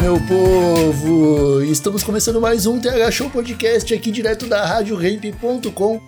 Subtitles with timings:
[0.00, 1.62] Meu povo!
[1.62, 6.00] Estamos começando mais um TH Show Podcast aqui direto da RadioRamp.com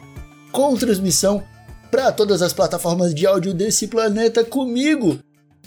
[0.53, 1.43] com transmissão
[1.91, 5.19] para todas as plataformas de áudio desse planeta comigo,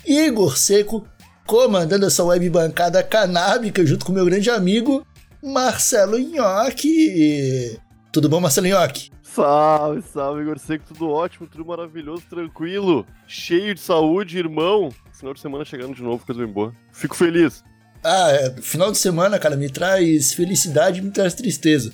[0.06, 1.04] Igor Seco,
[1.46, 5.04] comandando essa web bancada canábica junto com meu grande amigo
[5.42, 7.78] Marcelo Nhoque.
[8.12, 9.10] Tudo bom, Marcelo Nhoque?
[9.22, 14.90] Salve, salve, Igor Seco, tudo ótimo, tudo maravilhoso, tranquilo, cheio de saúde, irmão.
[15.12, 16.72] Final de semana chegando de novo, coisa bem boa.
[16.92, 17.64] Fico feliz.
[18.04, 21.92] Ah, é, final de semana, cara, me traz felicidade e me traz tristeza.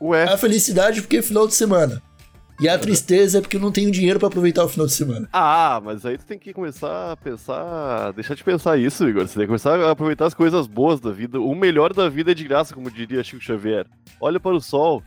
[0.00, 2.02] Ué, A felicidade porque é final de semana.
[2.58, 5.28] E a tristeza é porque eu não tenho dinheiro pra aproveitar o final de semana.
[5.30, 8.12] ah, mas aí tu tem que começar a pensar.
[8.12, 9.26] Deixar de pensar isso, Igor.
[9.26, 11.38] Você tem que começar a aproveitar as coisas boas da vida.
[11.38, 13.86] O melhor da vida é de graça, como diria Chico Xavier.
[14.20, 15.02] Olha para o sol.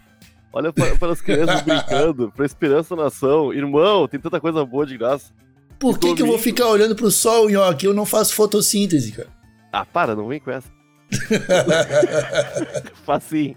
[0.54, 3.52] Olha para, para as crianças brincando, para a esperança da nação.
[3.52, 5.32] Irmão, tem tanta coisa boa de graça.
[5.80, 7.86] Por que, que eu vou ficar olhando pro sol, Nhoque?
[7.86, 9.30] Eu não faço fotossíntese, cara.
[9.72, 10.70] Ah, para, não vem com essa.
[13.06, 13.56] Facinho.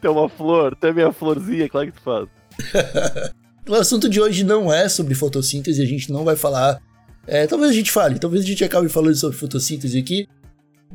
[0.00, 2.28] Tem uma flor, tem a minha florzinha, claro que tu faz.
[3.68, 6.80] O assunto de hoje não é sobre fotossíntese, a gente não vai falar.
[7.26, 10.28] é, talvez a gente fale, talvez a gente acabe falando sobre fotossíntese aqui.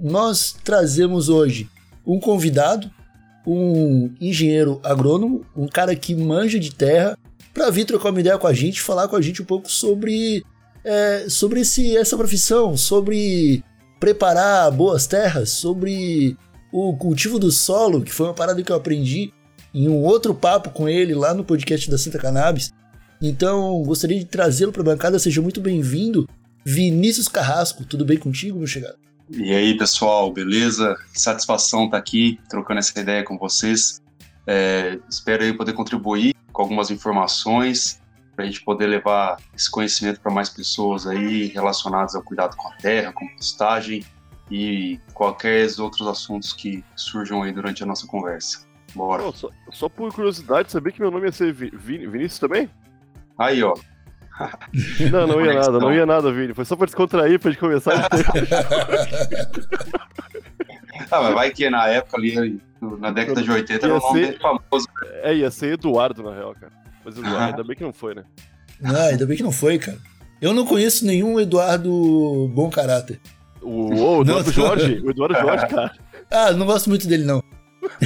[0.02, 1.70] Nós trazemos hoje
[2.08, 2.90] um convidado,
[3.46, 7.18] um engenheiro agrônomo, um cara que manja de terra,
[7.54, 10.42] para vir trocar uma ideia com a gente, falar com a gente um pouco sobre,
[10.86, 13.62] é, sobre esse, essa profissão, sobre
[14.02, 16.36] preparar boas terras, sobre
[16.74, 19.32] o cultivo do solo, que foi uma parada que eu aprendi
[19.72, 22.74] em um outro papo com ele lá no podcast da Santa Cannabis.
[23.22, 25.20] Então, gostaria de trazê-lo para a bancada.
[25.20, 26.28] Seja muito bem-vindo,
[26.66, 27.86] Vinícius Carrasco.
[27.86, 28.96] Tudo bem contigo, meu chegado?
[29.30, 30.98] E aí, pessoal, beleza?
[31.14, 34.02] Satisfação estar aqui trocando essa ideia com vocês.
[34.48, 38.01] É, espero aí poder contribuir com algumas informações
[38.36, 42.68] para a gente poder levar esse conhecimento para mais pessoas aí relacionadas ao cuidado com
[42.70, 44.04] a terra, compostagem
[44.50, 48.66] e qualquer outros assuntos que surjam aí durante a nossa conversa.
[48.94, 49.32] Bora.
[49.32, 52.70] Só, só por curiosidade, sabia que meu nome ia ser Vi- Vini- Vinícius também?
[53.38, 53.74] Aí, ó.
[55.12, 56.54] Não, não ia nada, não ia nada, Vini.
[56.54, 57.94] Foi só pra descontrair, pra gente começar.
[61.10, 64.40] Ah, mas vai que na época ali, na década de 80, era um nome ser-
[64.40, 64.88] famoso.
[65.24, 66.72] é, ia ser Eduardo, na real, cara.
[67.04, 67.46] Mas Eduardo, Ah.
[67.48, 68.24] ainda bem que não foi, né?
[68.84, 69.98] Ah, ainda bem que não foi, cara.
[70.42, 73.20] Eu não conheço nenhum Eduardo bom caráter.
[73.62, 74.54] O, o Eduardo Não.
[74.54, 75.92] Jorge, o Eduardo Jorge, cara.
[76.32, 77.44] Ah, não gosto muito dele, não.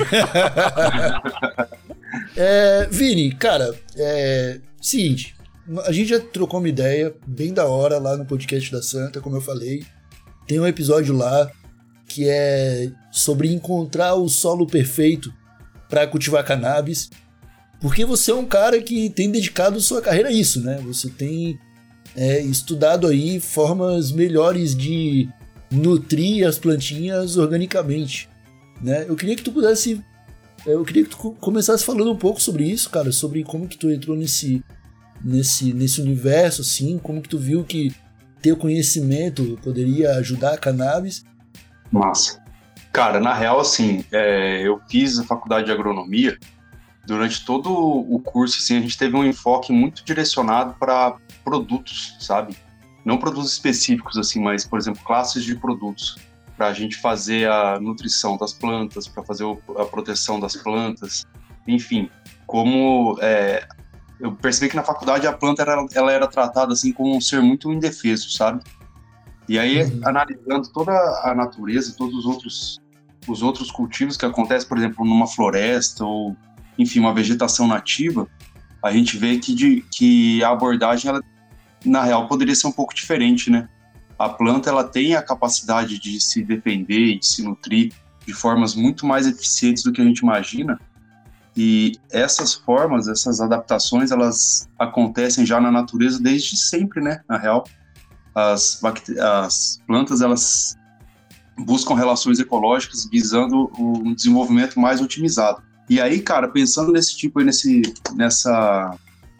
[2.35, 4.59] é, Vini, cara, é.
[4.81, 5.35] Seguinte,
[5.85, 9.38] a gente já trocou uma ideia bem da hora lá no podcast da Santa, como
[9.38, 9.84] eu falei.
[10.47, 11.50] Tem um episódio lá
[12.07, 15.34] que é sobre encontrar o solo perfeito
[15.89, 17.09] para cultivar cannabis.
[17.85, 20.79] Porque você é um cara que tem dedicado sua carreira a isso, né?
[20.88, 21.59] Você tem
[22.16, 25.29] é, estudado aí formas melhores de
[25.69, 28.28] nutrir as plantinhas organicamente
[28.81, 29.06] né?
[29.07, 30.03] Eu queria que tu pudesse.
[30.66, 33.78] Eu queria que tu co- começasse falando um pouco sobre isso, cara, sobre como que
[33.78, 34.63] tu entrou nesse,
[35.23, 37.94] nesse, nesse universo, assim, como que tu viu que
[38.41, 41.23] ter o conhecimento poderia ajudar a cannabis.
[41.91, 42.44] Massa.
[42.91, 46.38] Cara, na real, assim, é, eu fiz a faculdade de agronomia.
[47.05, 52.55] Durante todo o curso, assim, a gente teve um enfoque muito direcionado para produtos, sabe?
[53.03, 56.17] Não produtos específicos, assim, mas, por exemplo, classes de produtos.
[56.57, 59.43] Para a gente fazer a nutrição das plantas, para fazer
[59.77, 61.25] a proteção das plantas.
[61.67, 62.09] Enfim,
[62.47, 63.67] como é,
[64.19, 67.41] eu percebi que na faculdade a planta era, ela era tratada assim como um ser
[67.41, 68.63] muito indefeso, sabe?
[69.47, 70.02] E aí, Uhum.
[70.05, 70.91] analisando toda
[71.23, 72.79] a natureza, todos os outros,
[73.28, 76.35] os outros cultivos que acontecem, por exemplo, numa floresta ou,
[76.77, 78.27] enfim, uma vegetação nativa,
[78.83, 81.22] a gente vê que, de, que a abordagem, ela,
[81.83, 83.67] na real, poderia ser um pouco diferente, né?
[84.17, 87.91] A planta, ela tem a capacidade de se defender e de se nutrir
[88.25, 90.79] de formas muito mais eficientes do que a gente imagina.
[91.57, 97.21] E essas formas, essas adaptações, elas acontecem já na natureza desde sempre, né?
[97.28, 97.66] Na real,
[98.35, 98.81] as,
[99.19, 100.78] as plantas elas
[101.57, 105.63] buscam relações ecológicas visando um desenvolvimento mais otimizado.
[105.90, 107.82] E aí, cara, pensando nesse tipo aí, nesse,
[108.16, 108.97] nessa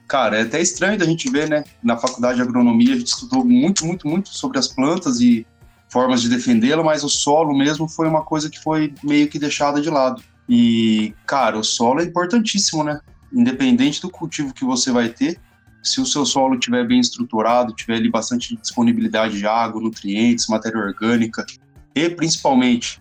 [0.08, 1.64] cara, é até estranho da gente ver, né?
[1.84, 5.46] Na faculdade de agronomia a gente estudou muito, muito, muito sobre as plantas e
[5.90, 9.82] formas de defendê-la, mas o solo mesmo foi uma coisa que foi meio que deixada
[9.82, 10.22] de lado.
[10.48, 13.00] E, cara, o solo é importantíssimo, né?
[13.34, 15.40] Independente do cultivo que você vai ter,
[15.82, 20.80] se o seu solo estiver bem estruturado, tiver ali bastante disponibilidade de água, nutrientes, matéria
[20.80, 21.46] orgânica
[21.94, 23.00] e principalmente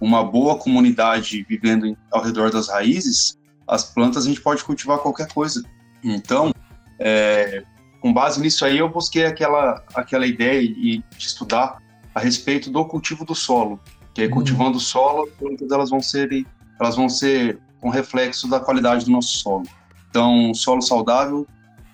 [0.00, 5.28] uma boa comunidade vivendo ao redor das raízes, as plantas a gente pode cultivar qualquer
[5.28, 5.62] coisa.
[6.02, 6.52] Então,
[6.98, 7.62] é,
[8.00, 11.78] com base nisso aí, eu busquei aquela, aquela ideia de estudar
[12.14, 13.80] a respeito do cultivo do solo,
[14.14, 16.46] que é cultivando o solo, as plantas elas vão ser
[16.78, 19.64] elas vão ser um reflexo da qualidade do nosso solo.
[20.10, 21.46] Então, solo saudável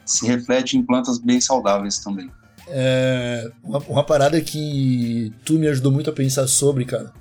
[0.05, 2.31] se reflete em plantas bem saudáveis também.
[2.69, 7.13] É, uma, uma, parada que tu me ajudou muito a pensar sobre, cara,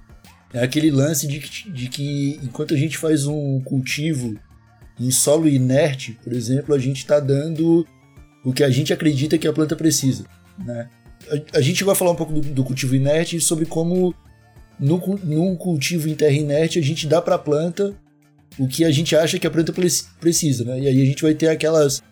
[0.53, 1.39] é aquele lance de,
[1.71, 4.35] de que enquanto a gente faz um cultivo
[4.99, 7.85] em solo inerte, por exemplo, a gente está dando
[8.43, 10.25] o que a gente acredita que a planta precisa,
[10.59, 10.89] né?
[11.53, 14.13] A, a gente vai falar um pouco do, do cultivo inerte e sobre como
[14.79, 17.93] no, num cultivo em terra inerte a gente dá para a planta
[18.59, 19.73] o que a gente acha que a planta
[20.19, 20.79] precisa, né?
[20.79, 22.03] E aí a gente vai ter aquelas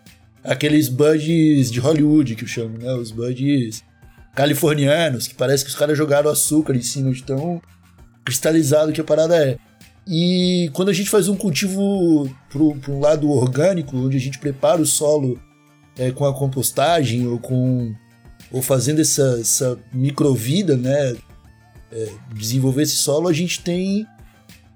[0.42, 2.92] aqueles buds de Hollywood que eu chamo, né?
[2.94, 3.84] Os buds
[4.34, 7.60] californianos, que parece que os caras jogaram açúcar em cima de tão
[8.24, 9.58] cristalizado que a parada é.
[10.06, 14.80] E quando a gente faz um cultivo para um lado orgânico, onde a gente prepara
[14.80, 15.40] o solo
[15.98, 17.94] é, com a compostagem ou com
[18.50, 21.14] ou fazendo essa, essa microvida, né,
[21.92, 24.06] é, desenvolver esse solo, a gente tem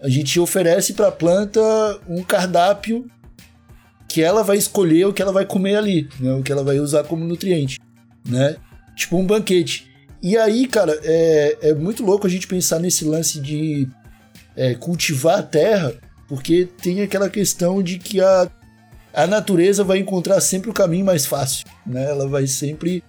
[0.00, 1.60] a gente oferece para a planta
[2.06, 3.10] um cardápio
[4.06, 6.34] que ela vai escolher o que ela vai comer ali, né?
[6.34, 7.80] o que ela vai usar como nutriente,
[8.28, 8.56] né?
[8.94, 9.90] Tipo um banquete.
[10.24, 13.86] E aí, cara, é, é muito louco a gente pensar nesse lance de
[14.56, 15.92] é, cultivar a terra,
[16.26, 18.50] porque tem aquela questão de que a,
[19.12, 22.08] a natureza vai encontrar sempre o caminho mais fácil, né?
[22.08, 23.04] Ela vai sempre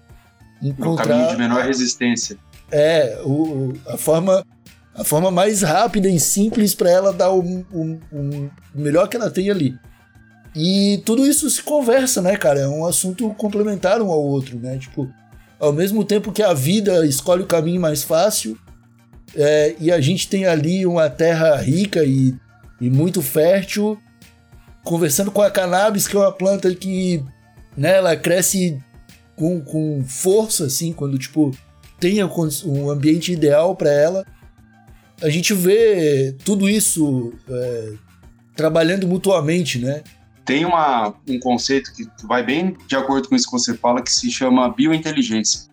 [0.62, 1.06] encontrar...
[1.06, 2.38] O caminho de menor resistência.
[2.70, 4.46] É, o, a forma
[4.94, 9.32] a forma mais rápida e simples para ela dar o, o, o, melhor que ela
[9.32, 9.74] tem ali.
[10.54, 12.60] E tudo isso se conversa, né, cara?
[12.60, 14.78] É um assunto complementar um ao outro, né?
[14.78, 15.10] Tipo,
[15.60, 18.58] ao mesmo tempo que a vida escolhe o caminho mais fácil,
[19.36, 22.34] é, e a gente tem ali uma terra rica e,
[22.80, 24.00] e muito fértil,
[24.84, 27.24] conversando com a cannabis, que é uma planta que
[27.76, 28.80] né, ela cresce
[29.36, 31.52] com, com força, assim, quando, tipo,
[32.00, 34.26] tem um ambiente ideal para ela.
[35.22, 37.94] A gente vê tudo isso é,
[38.56, 40.04] trabalhando mutuamente, né?
[40.46, 44.12] Tem uma, um conceito que vai bem de acordo com isso que você fala, que
[44.12, 45.70] se chama biointeligência.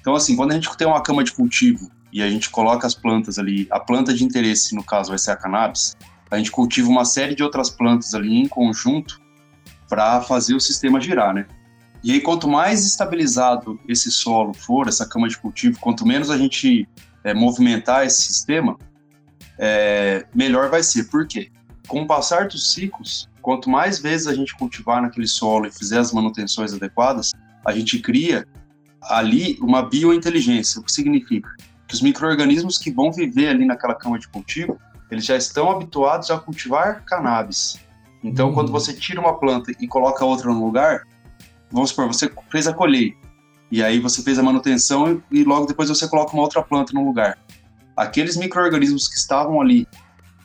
[0.00, 2.94] Então, assim, quando a gente tem uma cama de cultivo e a gente coloca as
[2.94, 5.96] plantas ali, a planta de interesse, no caso, vai ser a cannabis,
[6.30, 9.20] a gente cultiva uma série de outras plantas ali em conjunto
[9.88, 11.46] para fazer o sistema girar, né?
[12.02, 16.38] E aí, quanto mais estabilizado esse solo for, essa cama de cultivo, quanto menos a
[16.38, 16.88] gente
[17.22, 18.76] é, movimentar esse sistema,
[19.58, 21.04] é, melhor vai ser.
[21.04, 21.50] Por quê?
[21.86, 25.98] Com o passar dos ciclos, quanto mais vezes a gente cultivar naquele solo e fizer
[25.98, 27.32] as manutenções adequadas,
[27.64, 28.46] a gente cria
[29.02, 30.80] ali uma biointeligência.
[30.80, 31.50] O que significa?
[31.86, 34.78] Que os micro-organismos que vão viver ali naquela cama de cultivo,
[35.10, 37.78] eles já estão habituados a cultivar cannabis.
[38.22, 38.54] Então, uhum.
[38.54, 41.02] quando você tira uma planta e coloca outra no lugar,
[41.70, 43.18] vamos supor, você fez a colheita,
[43.70, 47.04] e aí você fez a manutenção e logo depois você coloca uma outra planta no
[47.04, 47.38] lugar.
[47.96, 49.86] Aqueles micro-organismos que estavam ali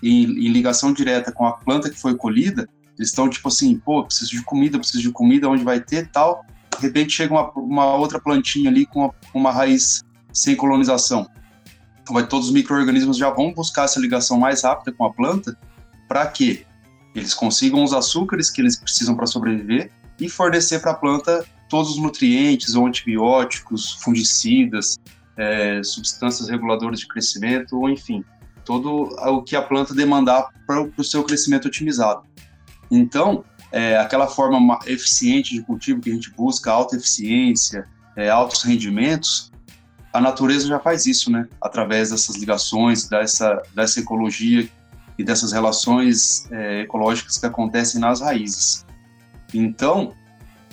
[0.01, 4.03] em, em, ligação direta com a planta que foi colhida, eles estão tipo assim, pô,
[4.03, 6.45] preciso de comida, preciso de comida, onde vai ter tal.
[6.79, 11.27] De repente chega uma, uma outra plantinha ali com uma, uma raiz sem colonização.
[12.01, 15.57] Então, vai, todos os micro-organismos já vão buscar essa ligação mais rápida com a planta
[16.07, 16.65] para que
[17.13, 21.91] eles consigam os açúcares que eles precisam para sobreviver e fornecer para a planta todos
[21.91, 24.97] os nutrientes ou antibióticos, fungicidas,
[25.35, 28.23] é, substâncias reguladoras de crescimento, ou enfim,
[28.63, 32.23] todo o que a planta demandar para o seu crescimento otimizado.
[32.89, 38.63] Então, é, aquela forma eficiente de cultivo que a gente busca, alta eficiência, é, altos
[38.63, 39.51] rendimentos,
[40.13, 41.47] a natureza já faz isso, né?
[41.61, 44.67] Através dessas ligações, dessa, dessa ecologia
[45.17, 48.85] e dessas relações é, ecológicas que acontecem nas raízes.
[49.53, 50.13] Então,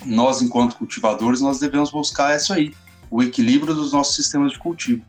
[0.05, 2.75] nós, enquanto cultivadores, nós devemos buscar isso aí,
[3.11, 5.05] o equilíbrio dos nossos sistemas de cultivo.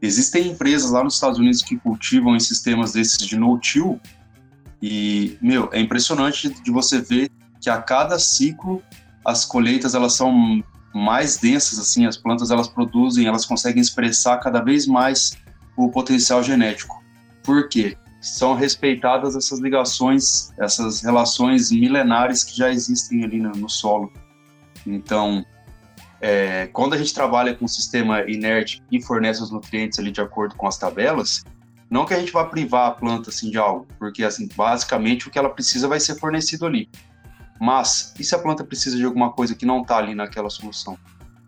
[0.00, 4.00] Existem empresas lá nos Estados Unidos que cultivam em sistemas desses de no-till,
[4.88, 7.28] e, meu, é impressionante de você ver
[7.60, 8.80] que a cada ciclo
[9.24, 10.62] as colheitas elas são
[10.94, 15.36] mais densas, assim, as plantas elas produzem, elas conseguem expressar cada vez mais
[15.76, 17.02] o potencial genético.
[17.42, 17.98] Por quê?
[18.20, 24.12] São respeitadas essas ligações, essas relações milenares que já existem ali no, no solo.
[24.86, 25.44] Então,
[26.20, 30.20] é, quando a gente trabalha com um sistema inerte e fornece os nutrientes ali de
[30.20, 31.44] acordo com as tabelas,
[31.90, 35.30] não que a gente vá privar a planta assim de algo, porque assim, basicamente o
[35.30, 36.88] que ela precisa vai ser fornecido ali.
[37.60, 40.98] Mas e se a planta precisa de alguma coisa que não está ali naquela solução?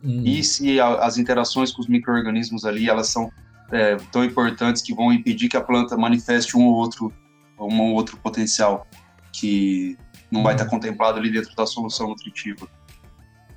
[0.03, 0.23] Hum.
[0.25, 3.31] E se a, as interações com os micro-organismos ali, elas são
[3.71, 7.13] é, tão importantes que vão impedir que a planta manifeste um ou outro,
[7.59, 8.87] um ou outro potencial
[9.33, 9.99] que
[10.31, 12.69] não vai estar tá contemplado ali dentro da solução nutritiva.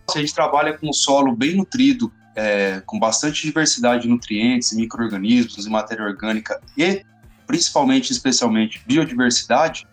[0.09, 4.73] Se a gente trabalha com um solo bem nutrido, é, com bastante diversidade de nutrientes,
[4.73, 7.03] micro-organismos e matéria orgânica e
[7.45, 9.85] principalmente, especialmente, biodiversidade,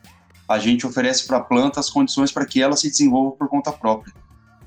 [0.48, 3.72] a gente oferece para a planta as condições para que ela se desenvolva por conta
[3.72, 4.14] própria.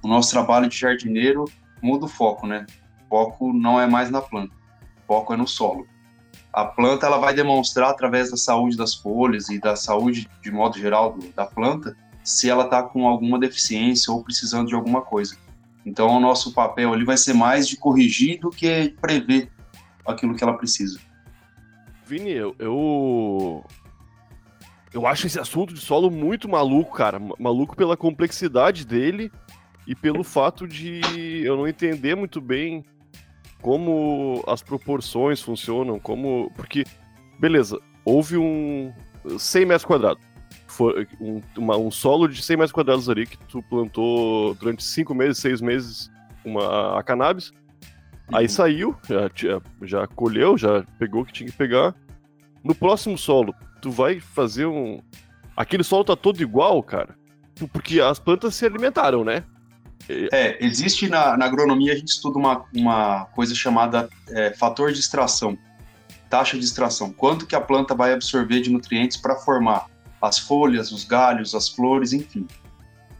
[0.01, 1.45] O nosso trabalho de jardineiro
[1.81, 2.65] muda o foco, né?
[3.05, 4.53] O foco não é mais na planta,
[5.03, 5.87] o foco é no solo.
[6.53, 10.77] A planta ela vai demonstrar através da saúde das folhas e da saúde de modo
[10.77, 15.37] geral do, da planta se ela está com alguma deficiência ou precisando de alguma coisa.
[15.85, 19.50] Então, o nosso papel ali vai ser mais de corrigir do que prever
[20.05, 21.00] aquilo que ela precisa.
[22.05, 23.65] Vini, eu, eu,
[24.93, 27.19] eu acho esse assunto de solo muito maluco, cara.
[27.39, 29.31] Maluco pela complexidade dele
[29.88, 31.01] e pelo fato de
[31.43, 32.85] eu não entender muito bem
[33.61, 36.51] como as proporções funcionam, como.
[36.55, 36.83] Porque,
[37.39, 38.93] beleza, houve um
[39.38, 40.30] 100 metros quadrados
[40.81, 45.13] for, um, uma, um solo de 100 metros quadrados ali que tu plantou durante 5
[45.13, 46.11] meses, 6 meses
[46.43, 47.51] uma, a cannabis.
[47.51, 48.38] Uhum.
[48.38, 51.93] Aí saiu, já, já colheu, já pegou o que tinha que pegar.
[52.63, 55.01] No próximo solo, tu vai fazer um.
[55.55, 57.15] Aquele solo tá todo igual, cara.
[57.71, 59.43] Porque as plantas se alimentaram, né?
[60.09, 65.00] É, existe na, na agronomia, a gente estuda uma, uma coisa chamada é, fator de
[65.00, 65.55] extração,
[66.27, 67.13] taxa de extração.
[67.13, 69.90] Quanto que a planta vai absorver de nutrientes para formar
[70.21, 72.47] as folhas, os galhos, as flores, enfim.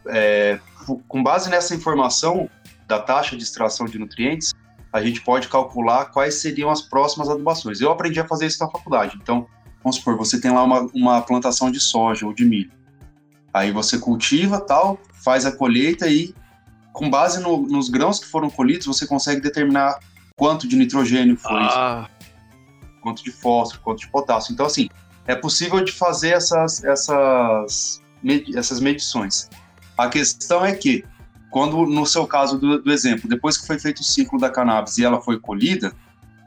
[0.06, 0.58] É,
[1.08, 2.48] com base nessa informação
[2.86, 4.52] da taxa de extração de nutrientes,
[4.92, 7.80] a gente pode calcular quais seriam as próximas adubações.
[7.80, 9.18] Eu aprendi a fazer isso na faculdade.
[9.20, 9.46] Então,
[9.82, 12.70] vamos supor, você tem lá uma, uma plantação de soja ou de milho.
[13.52, 16.34] Aí você cultiva, tal, faz a colheita e,
[16.92, 19.98] com base no, nos grãos que foram colhidos, você consegue determinar
[20.36, 22.08] quanto de nitrogênio foi, ah.
[23.02, 24.52] quanto de fósforo, quanto de potássio.
[24.52, 24.88] Então, assim,
[25.26, 28.00] é possível de fazer essas, essas,
[28.54, 29.48] essas medições.
[29.96, 31.04] A questão é que,
[31.50, 34.98] quando, no seu caso do, do, exemplo, depois que foi feito o ciclo da cannabis
[34.98, 35.92] e ela foi colhida,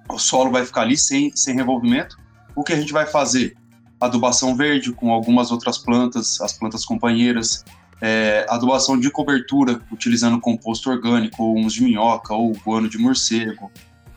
[0.09, 2.17] o solo vai ficar ali sem, sem revolvimento.
[2.55, 3.55] O que a gente vai fazer?
[3.99, 7.63] Adubação verde com algumas outras plantas, as plantas companheiras,
[8.01, 13.71] é, adubação de cobertura, utilizando composto orgânico, ou humus de minhoca, ou guano de morcego,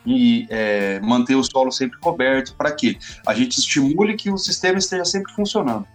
[0.09, 2.55] e é, manter o solo sempre coberto.
[2.57, 2.99] Para quê?
[3.27, 5.87] A gente estimule que o sistema esteja sempre funcionando.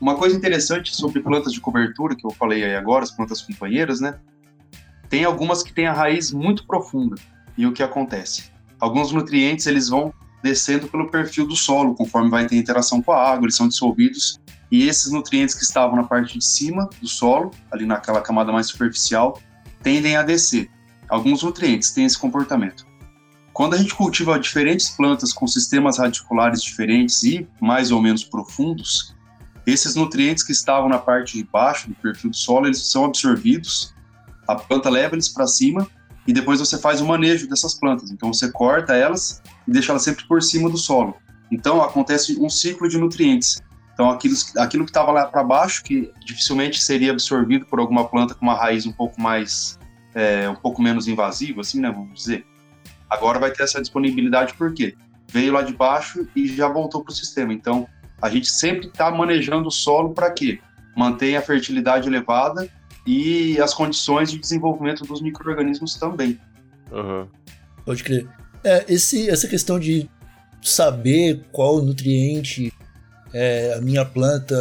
[0.00, 4.00] Uma coisa interessante sobre plantas de cobertura, que eu falei aí agora, as plantas companheiras,
[4.00, 4.18] né?
[5.08, 7.16] Tem algumas que têm a raiz muito profunda.
[7.56, 8.50] E o que acontece?
[8.80, 13.30] Alguns nutrientes eles vão descendo pelo perfil do solo, conforme vai ter interação com a
[13.32, 14.38] água, eles são dissolvidos.
[14.70, 18.66] E esses nutrientes que estavam na parte de cima do solo, ali naquela camada mais
[18.66, 19.40] superficial,
[19.82, 20.68] tendem a descer.
[21.08, 22.84] Alguns nutrientes têm esse comportamento.
[23.54, 29.14] Quando a gente cultiva diferentes plantas com sistemas radiculares diferentes e mais ou menos profundos,
[29.64, 33.94] esses nutrientes que estavam na parte de baixo do perfil do solo, eles são absorvidos,
[34.48, 35.86] a planta leva eles para cima
[36.26, 38.10] e depois você faz o manejo dessas plantas.
[38.10, 41.14] Então você corta elas e deixa elas sempre por cima do solo.
[41.48, 43.62] Então acontece um ciclo de nutrientes.
[43.92, 48.34] Então aquilo, aquilo que estava lá para baixo, que dificilmente seria absorvido por alguma planta
[48.34, 49.78] com uma raiz um pouco mais,
[50.12, 52.44] é, um pouco menos invasiva, assim, né, vamos dizer,
[53.08, 54.94] Agora vai ter essa disponibilidade porque
[55.28, 57.52] veio lá de baixo e já voltou para o sistema.
[57.52, 57.88] Então,
[58.20, 60.60] a gente sempre está manejando o solo para quê?
[60.96, 62.68] Manter a fertilidade elevada
[63.06, 66.38] e as condições de desenvolvimento dos micro-organismos também.
[66.90, 67.26] Uhum.
[67.84, 68.26] Pode crer.
[68.62, 70.08] É, esse, essa questão de
[70.62, 72.72] saber qual nutriente
[73.32, 74.54] é, a minha planta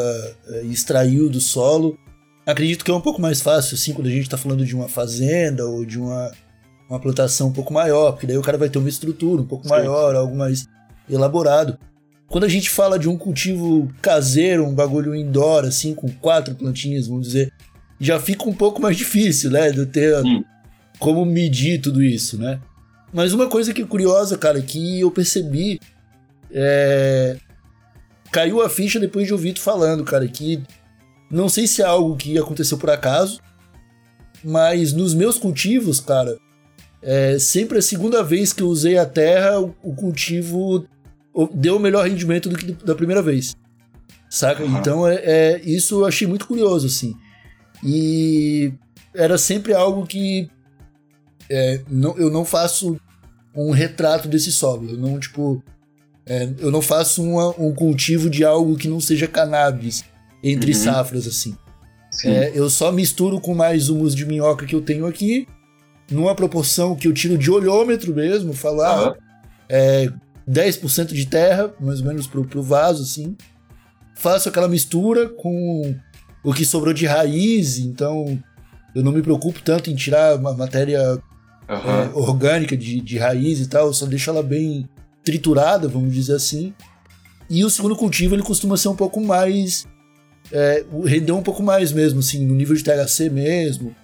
[0.47, 1.97] é, extraiu do solo,
[2.45, 4.89] acredito que é um pouco mais fácil, assim, quando a gente está falando de uma
[4.89, 6.31] fazenda ou de uma
[6.93, 9.63] uma plantação um pouco maior, porque daí o cara vai ter uma estrutura um pouco
[9.63, 9.71] Sim.
[9.71, 10.67] maior, algo mais
[11.09, 11.77] elaborado.
[12.27, 17.07] Quando a gente fala de um cultivo caseiro, um bagulho indoor, assim, com quatro plantinhas,
[17.07, 17.51] vamos dizer,
[17.99, 19.71] já fica um pouco mais difícil, né?
[19.71, 20.43] De ter Sim.
[20.99, 22.59] como medir tudo isso, né?
[23.11, 25.79] Mas uma coisa que é curiosa, cara, que eu percebi
[26.51, 27.37] é...
[28.31, 30.61] Caiu a ficha depois de ouvir tu falando, cara, que
[31.29, 33.39] não sei se é algo que aconteceu por acaso,
[34.43, 36.35] mas nos meus cultivos, cara,
[37.03, 40.85] é, sempre a segunda vez que eu usei a terra, o, o cultivo
[41.53, 43.55] deu o melhor rendimento do que da primeira vez.
[44.29, 44.63] Saca?
[44.63, 44.77] Uhum.
[44.77, 47.15] Então, é, é, isso eu achei muito curioso, assim.
[47.83, 48.73] E
[49.13, 50.49] era sempre algo que
[51.49, 52.99] é, não, eu não faço
[53.55, 54.89] um retrato desse solo.
[54.89, 55.61] Eu não, tipo.
[56.25, 60.03] é, eu não faço uma- um cultivo de algo que não seja cannabis
[60.43, 60.77] entre Uhum.
[60.79, 61.55] safras, assim.
[62.11, 62.29] Sim.
[62.29, 65.47] É, eu só misturo com mais humus de minhoca que eu tenho aqui,
[66.09, 69.15] numa proporção que eu tiro de olhômetro mesmo, falar Aham.
[69.69, 70.09] é,
[70.49, 73.35] 10% de terra, mais ou menos pro, pro vaso, assim.
[74.15, 75.95] Faço aquela mistura com
[76.43, 78.39] o que sobrou de raiz, então
[78.93, 80.99] eu não me preocupo tanto em tirar uma matéria
[81.69, 82.03] Aham.
[82.03, 84.87] é, orgânica de, de raiz e tal, eu só deixo ela bem
[85.23, 86.73] triturada, vamos dizer assim.
[87.49, 89.85] E o segundo cultivo ele costuma ser um pouco mais.
[90.51, 93.95] É, render um pouco mais mesmo, assim, no nível de THC mesmo,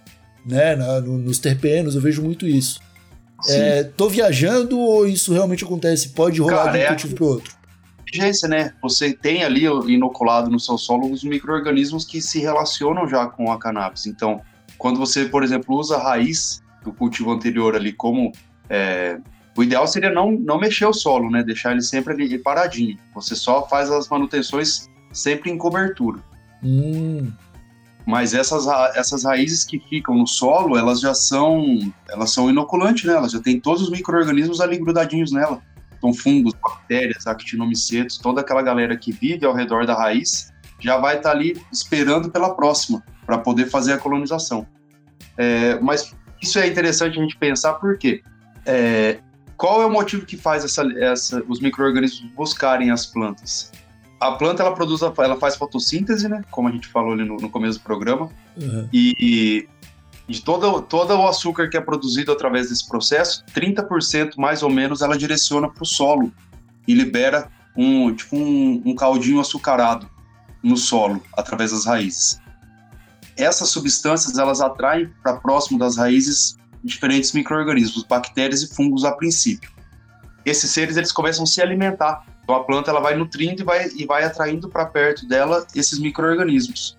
[0.45, 0.75] né?
[0.75, 2.79] na- no- nos terpenos, eu vejo muito isso.
[3.47, 6.09] É, tô viajando ou isso realmente acontece?
[6.09, 7.53] Pode rolar Cara, de um é cultivo pro outro?
[8.01, 8.73] inteligência, né?
[8.81, 13.57] Você tem ali inoculado no seu solo os micro-organismos que se relacionam já com a
[13.59, 14.07] cannabis.
[14.07, 14.41] Então,
[14.77, 18.31] quando você, por exemplo, usa a raiz do cultivo anterior ali como.
[18.69, 19.17] é,
[19.57, 21.43] o ideal seria não, não mexer o solo, né?
[21.43, 22.97] Deixar ele sempre ali paradinho.
[23.13, 26.19] Você só faz as manutenções sempre em cobertura.
[26.63, 27.31] Hum,
[28.09, 31.77] Mas essas, essas raízes que ficam no solo, elas já são
[32.09, 33.13] elas são inoculantes, né?
[33.13, 35.61] Elas já tem todos os micro-organismos ali grudadinhos nela.
[35.95, 41.17] Então, fungos, bactérias, actinomicetos, toda aquela galera que vive ao redor da raiz já vai
[41.17, 44.65] estar ali esperando pela próxima para poder fazer a colonização.
[45.37, 48.23] É, mas isso é interessante a gente pensar por quê?
[48.65, 49.19] É,
[49.55, 53.71] qual é o motivo que faz essa, essa- os micro-organismos buscarem as plantas?
[54.19, 56.43] A planta ela produz, a- ela faz fotossíntese, né?
[56.51, 58.29] Como a gente falou ali no, no começo do programa.
[58.57, 58.87] uhum.
[58.91, 59.67] E
[60.27, 65.01] de todo, todo o açúcar que é produzido através desse processo, 30% mais ou menos
[65.01, 66.31] ela direciona para o solo
[66.87, 70.07] e libera um, tipo um, um caldinho açucarado
[70.61, 72.39] no solo através das raízes.
[73.35, 79.71] Essas substâncias elas atraem para próximo das raízes diferentes micro-organismos, bactérias e fungos a princípio.
[80.45, 82.25] Esses seres eles começam a se alimentar.
[82.43, 85.99] Então a planta ela vai nutrindo e vai, e vai atraindo para perto dela esses
[85.99, 86.97] micro-organismos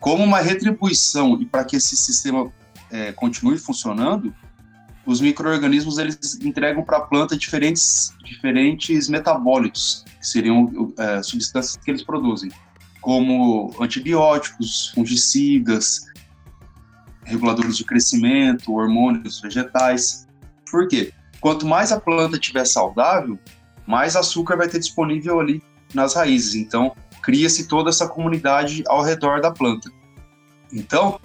[0.00, 2.50] como uma retribuição e para que esse sistema
[2.90, 4.34] eh, continue funcionando,
[5.04, 11.90] os micro-organismos eles entregam para a planta diferentes, diferentes metabólitos, que seriam eh, substâncias que
[11.90, 12.50] eles produzem,
[13.00, 16.06] como antibióticos, fungicidas,
[17.24, 20.26] reguladores de crescimento, hormônios vegetais.
[20.70, 21.12] Por quê?
[21.40, 23.38] Quanto mais a planta estiver saudável,
[23.86, 25.62] mais açúcar vai ter disponível ali
[25.94, 26.54] nas raízes.
[26.54, 29.90] Então, cria-se toda essa comunidade ao redor da planta.
[30.72, 31.18] Então,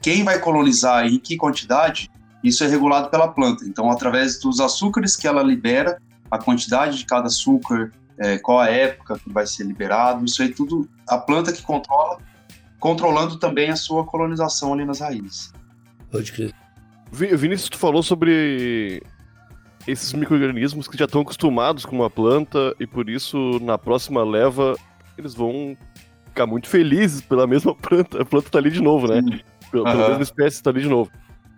[0.00, 2.10] quem vai colonizar e em que quantidade,
[2.42, 3.64] isso é regulado pela planta.
[3.64, 8.68] Então, através dos açúcares que ela libera, a quantidade de cada açúcar, é, qual a
[8.68, 12.18] época que vai ser liberado, isso aí tudo a planta que controla,
[12.78, 15.52] controlando também a sua colonização ali nas raízes.
[16.10, 16.54] Pode crer.
[17.10, 19.02] Vi- Vinícius, tu falou sobre
[19.86, 24.76] esses micro-organismos que já estão acostumados com uma planta e por isso na próxima leva
[25.18, 25.76] eles vão
[26.26, 28.22] ficar muito felizes pela mesma planta.
[28.22, 29.20] A planta tá ali de novo, né?
[29.70, 30.08] Pela, pela Aham.
[30.10, 31.10] mesma espécie tá ali de novo.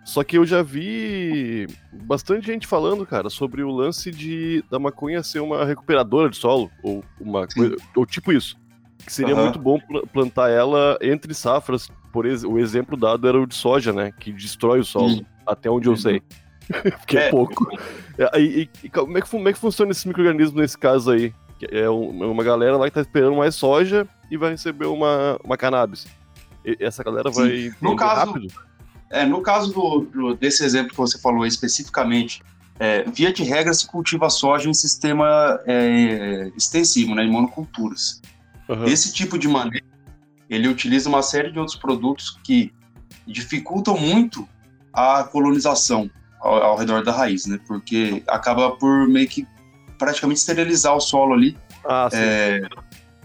[0.04, 1.66] Só que eu já vi
[2.04, 6.70] bastante gente falando, cara, sobre o lance de da maconha ser uma recuperadora de solo,
[6.82, 8.56] ou uma coisa, ou tipo isso.
[9.04, 9.44] Que seria Aham.
[9.44, 11.90] muito bom pla- plantar ela entre safras.
[12.12, 14.12] Por ex- o exemplo dado era o de soja, né?
[14.20, 15.26] Que destrói o solo, Sim.
[15.46, 15.96] até onde eu Uhum.
[15.98, 16.22] sei.
[16.98, 17.30] Porque é, É.
[17.30, 17.66] pouco.
[18.38, 21.32] E, e- como, é que, como é que funciona esse microorganismo nesse caso aí?
[21.70, 25.56] É é uma galera lá que tá esperando mais soja e vai receber uma, uma
[25.56, 26.06] cannabis.
[26.64, 27.40] E- essa galera Sim.
[27.40, 28.52] vai No caso- rápido?
[29.10, 32.42] É, no caso do, do- desse exemplo que você falou especificamente,
[32.80, 38.20] é, via de regra se cultiva soja em sistema é, extensivo, né, em monoculturas.
[38.68, 38.86] Aham.
[38.86, 39.84] Esse tipo de manejo,
[40.50, 42.72] ele utiliza uma série de outros produtos que
[43.26, 44.48] dificultam muito
[44.92, 46.10] a colonização
[46.44, 47.58] ao, ao redor da raiz, né?
[47.66, 49.46] Porque acaba por meio que
[49.98, 52.60] praticamente esterilizar o solo ali Ah, é,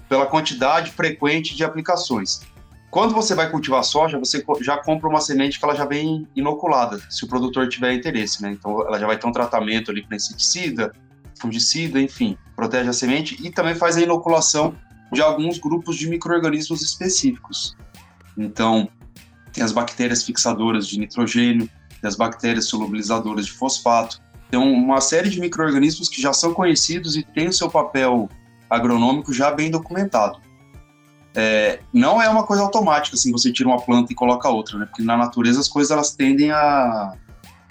[0.08, 2.42] pela quantidade frequente de aplicações.
[2.90, 7.00] Quando você vai cultivar soja, você já compra uma semente que ela já vem inoculada,
[7.10, 8.52] se o produtor tiver interesse, né?
[8.52, 10.92] Então ela já vai ter um tratamento ali para inseticida,
[11.40, 14.74] fungicida, enfim, protege a semente e também faz a inoculação
[15.12, 17.76] de alguns grupos de micro-organismos específicos.
[18.38, 18.90] Então,
[19.52, 21.70] tem as bactérias fixadoras de nitrogênio,
[22.02, 27.16] tem as bactérias solubilizadoras de fosfato, tem uma série de micro-organismos que já são conhecidos
[27.16, 28.30] e têm o seu papel
[28.70, 30.40] agronômico já bem documentado.
[31.36, 34.86] É, não é uma coisa automática, assim, você tira uma planta e coloca outra, né?
[34.86, 37.14] Porque na natureza as coisas elas tendem a,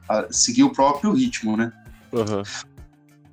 [0.08, 1.72] a seguir o próprio ritmo, né?
[2.12, 2.42] Aham.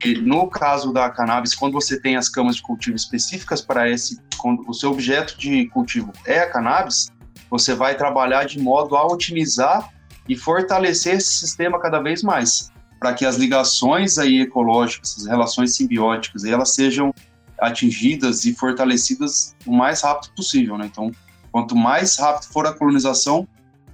[0.03, 4.19] E no caso da cannabis, quando você tem as camas de cultivo específicas para esse,
[4.37, 7.11] quando o seu objeto de cultivo é a cannabis,
[7.49, 9.89] você vai trabalhar de modo a otimizar
[10.27, 15.75] e fortalecer esse sistema cada vez mais, para que as ligações aí ecológicas, as relações
[15.75, 17.13] simbióticas, elas sejam
[17.59, 20.87] atingidas e fortalecidas o mais rápido possível, né?
[20.91, 21.11] Então,
[21.51, 23.47] quanto mais rápido for a colonização,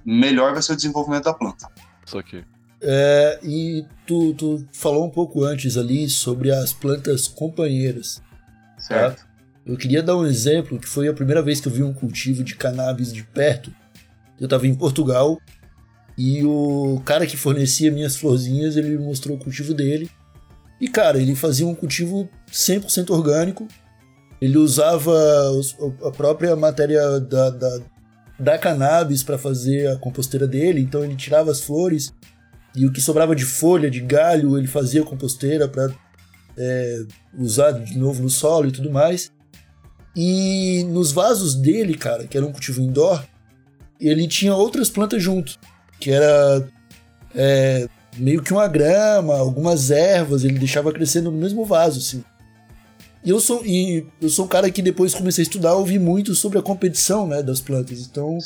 [0.04, 1.68] melhor vai ser o desenvolvimento da planta.
[2.04, 2.44] Isso aqui.
[2.80, 8.20] É, e tu, tu falou um pouco antes ali sobre as plantas companheiras.
[8.76, 9.24] Certo.
[9.64, 12.42] Eu queria dar um exemplo que foi a primeira vez que eu vi um cultivo
[12.42, 13.72] de cannabis de perto.
[14.40, 15.40] Eu estava em Portugal
[16.24, 20.08] e o cara que fornecia minhas florzinhas, ele me mostrou o cultivo dele.
[20.80, 23.66] E cara, ele fazia um cultivo 100% orgânico.
[24.40, 25.12] Ele usava
[26.04, 27.80] a própria matéria da, da,
[28.38, 32.12] da cannabis para fazer a composteira dele, então ele tirava as flores
[32.76, 35.92] e o que sobrava de folha, de galho, ele fazia composteira para
[37.36, 39.32] usar de novo no solo e tudo mais.
[40.14, 43.24] E nos vasos dele, cara, que era um cultivo indoor,
[44.00, 45.58] ele tinha outras plantas junto,
[46.02, 46.66] que era
[47.32, 52.24] é, meio que uma grama, algumas ervas, ele deixava crescendo no mesmo vaso, assim.
[53.24, 56.34] E eu sou, e eu sou um cara que depois comecei a estudar, ouvi muito
[56.34, 58.00] sobre a competição né, das plantas.
[58.00, 58.36] Então,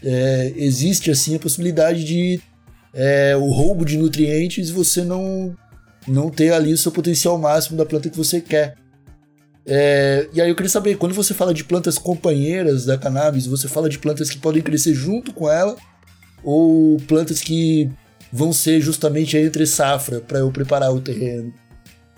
[0.00, 2.40] é, existe assim a possibilidade de
[2.94, 5.56] é, o roubo de nutrientes e você não
[6.06, 8.76] não ter ali o seu potencial máximo da planta que você quer.
[9.66, 13.66] É, e aí eu queria saber, quando você fala de plantas companheiras da cannabis, você
[13.66, 15.76] fala de plantas que podem crescer junto com ela
[16.42, 17.90] ou plantas que
[18.32, 21.52] vão ser justamente entre safra para eu preparar o terreno?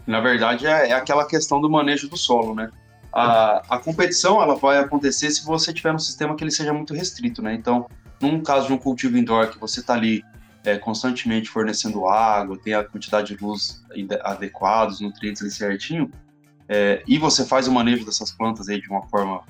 [0.09, 2.71] na verdade é, é aquela questão do manejo do solo, né?
[3.13, 6.95] A, a competição ela vai acontecer se você tiver um sistema que ele seja muito
[6.95, 7.55] restrito, né?
[7.55, 7.87] Então,
[8.21, 10.25] num caso de um cultivo indoor que você está ali
[10.65, 13.85] é, constantemente fornecendo água, tem a quantidade de luz
[14.23, 16.11] adequada, os nutrientes ali certinho,
[16.67, 19.43] é, e você faz o manejo dessas plantas aí de uma forma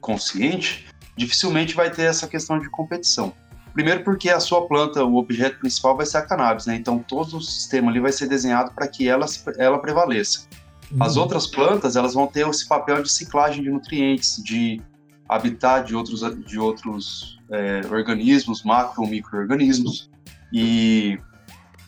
[0.00, 0.86] consciente,
[1.18, 3.34] dificilmente vai ter essa questão de competição.
[3.74, 6.76] Primeiro porque a sua planta, o objeto principal vai ser a cannabis, né?
[6.76, 9.26] Então todo o sistema ali vai ser desenhado para que ela,
[9.58, 10.48] ela prevaleça.
[10.98, 11.22] As Uhum.
[11.22, 14.80] outras plantas, elas vão ter esse papel de ciclagem de nutrientes, de
[15.28, 20.10] habitat de outros, de outros é, organismos, macro ou micro-organismos,
[20.50, 21.18] e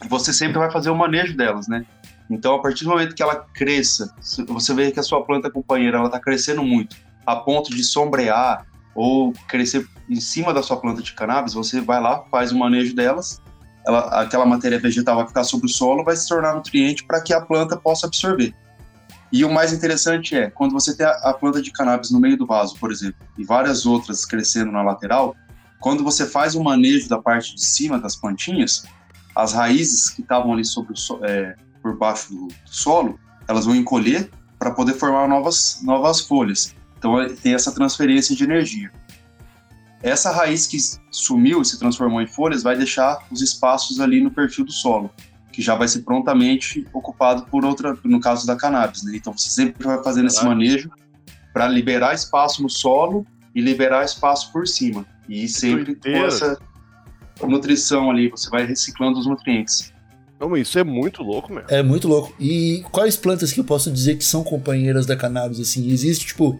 [0.06, 1.86] você sempre vai fazer o manejo delas, né?
[2.28, 4.14] Então, a partir do momento que ela cresça,
[4.46, 6.94] você vê que a sua planta companheira ela está crescendo muito,
[7.26, 12.00] a ponto de sombrear ou crescer em cima da sua planta de cannabis, você vai
[12.00, 13.40] lá, faz o manejo delas,
[13.86, 17.32] ela, aquela matéria vegetal vai ficar sobre o solo, vai se tornar nutriente para que
[17.32, 18.54] a planta possa absorver.
[19.32, 22.36] E o mais interessante é, quando você tem a, a planta de cannabis no meio
[22.36, 25.36] do vaso, por exemplo, e várias outras crescendo na lateral,
[25.78, 28.84] quando você faz o manejo da parte de cima das plantinhas,
[29.34, 33.74] as raízes que estavam ali sobre so- é, por baixo do, do solo, elas vão
[33.74, 36.74] encolher para poder formar novas, novas folhas.
[37.00, 38.92] Então tem essa transferência de energia.
[40.02, 40.76] Essa raiz que
[41.10, 45.10] sumiu e se transformou em folhas vai deixar os espaços ali no perfil do solo,
[45.50, 49.02] que já vai ser prontamente ocupado por outra, no caso da cannabis.
[49.02, 49.16] Né?
[49.16, 50.90] Então você sempre vai fazendo esse manejo
[51.54, 55.06] para liberar espaço no solo e liberar espaço por cima.
[55.26, 56.58] E sempre com essa
[57.42, 59.90] nutrição ali, você vai reciclando os nutrientes.
[60.38, 61.64] Não, isso é muito louco, meu.
[61.68, 62.34] É muito louco.
[62.40, 65.90] E quais plantas que eu posso dizer que são companheiras da cannabis, assim?
[65.90, 66.58] Existe, tipo,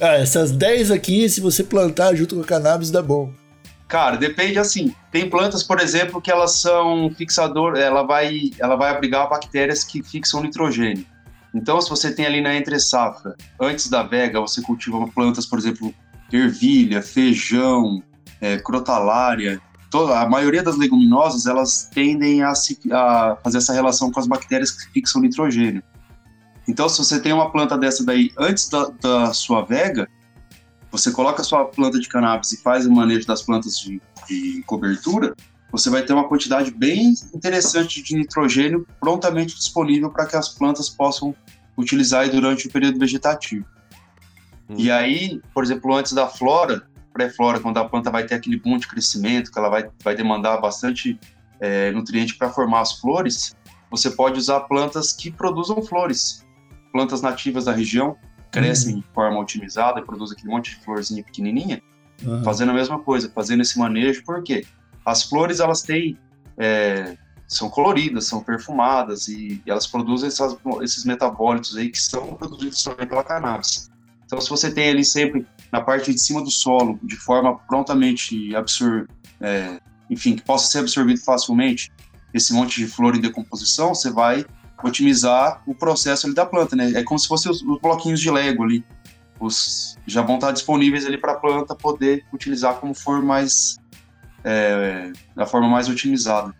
[0.00, 3.32] ah, essas 10 aqui, se você plantar junto com a cannabis, dá bom.
[3.88, 4.94] Cara, depende assim.
[5.10, 10.02] Tem plantas, por exemplo, que elas são fixador, ela vai, ela vai abrigar bactérias que
[10.02, 11.06] fixam nitrogênio.
[11.54, 15.58] Então, se você tem ali na entre safra, antes da vega, você cultiva plantas, por
[15.58, 15.92] exemplo,
[16.30, 18.02] ervilha, feijão,
[18.40, 19.60] é, crotalária.
[19.90, 24.26] Toda, a maioria das leguminosas elas tendem a, se, a fazer essa relação com as
[24.26, 25.82] bactérias que fixam nitrogênio.
[26.68, 30.08] Então, se você tem uma planta dessa daí antes da, da sua vega,
[30.90, 34.62] você coloca a sua planta de cannabis e faz o manejo das plantas de, de
[34.66, 35.34] cobertura,
[35.72, 40.88] você vai ter uma quantidade bem interessante de nitrogênio prontamente disponível para que as plantas
[40.88, 41.34] possam
[41.76, 43.64] utilizar durante o período vegetativo.
[44.68, 44.74] Hum.
[44.76, 48.78] E aí, por exemplo, antes da flora, pré-flora, quando a planta vai ter aquele boom
[48.78, 51.18] de crescimento, que ela vai, vai demandar bastante
[51.60, 53.56] é, nutriente para formar as flores,
[53.90, 56.46] você pode usar plantas que produzam flores.
[56.98, 58.16] Plantas nativas da região,
[58.50, 61.80] crescem de forma otimizada e produzem aquele monte de florzinha pequenininha,
[62.26, 62.42] Aham.
[62.42, 64.64] fazendo a mesma coisa, fazendo esse manejo, porque
[65.06, 66.18] as flores elas têm
[66.58, 72.34] é, são coloridas, são perfumadas e, e elas produzem essas- esses metabólitos aí que são
[72.34, 73.88] produzidos também pela cannabis.
[74.26, 78.56] Então, se você tem ali sempre na parte de cima do solo, de forma prontamente
[78.56, 79.06] absor
[79.40, 79.78] é,
[80.10, 81.92] enfim, que possa ser absorvido facilmente,
[82.34, 84.44] esse monte de flor em decomposição, você vai
[84.82, 86.92] otimizar o processo ali da planta, né?
[86.92, 88.84] É como se fossem os, os bloquinhos de Lego ali.
[89.40, 93.76] os já vão estar disponíveis ali para a planta poder utilizar como for mais
[94.44, 96.54] é, da forma mais otimizada.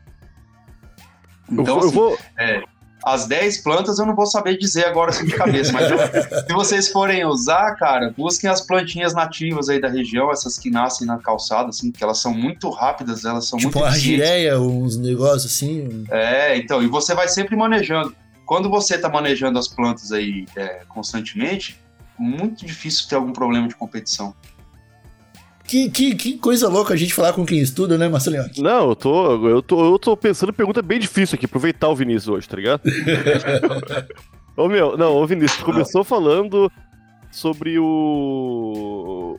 [1.50, 2.58] Então, eu, vou- eu assim, vou.
[3.04, 5.98] As 10 plantas eu não vou saber dizer agora assim de cabeça, mas eu-
[6.46, 11.06] se vocês forem usar, cara, busquem as plantinhas nativas aí da região, essas que nascem
[11.06, 14.20] na calçada, assim, que elas são muito rápidas, elas são Tipo muito eficientes.
[14.22, 16.04] argireia, uns negócios assim.
[16.10, 18.14] É, então, e você vai sempre manejando.
[18.44, 21.78] Quando você está manejando as plantas aí é, constantemente,
[22.18, 24.34] muito difícil ter algum problema de competição.
[25.68, 28.44] Que, que, que coisa louca a gente falar com quem estuda, né, Marcelinho?
[28.56, 31.94] Não, eu tô, eu tô, eu tô pensando em pergunta bem difícil aqui, aproveitar o
[31.94, 32.80] Vinícius hoje, tá ligado?
[34.56, 36.72] ô meu, não, ô Vinícius, começou falando
[37.30, 39.38] sobre o.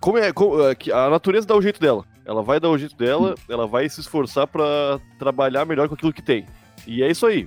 [0.00, 2.04] Como é, como- é que a natureza dá o jeito dela.
[2.24, 6.12] Ela vai dar o jeito dela, ela vai se esforçar pra trabalhar melhor com aquilo
[6.12, 6.46] que tem.
[6.86, 7.46] E é isso aí.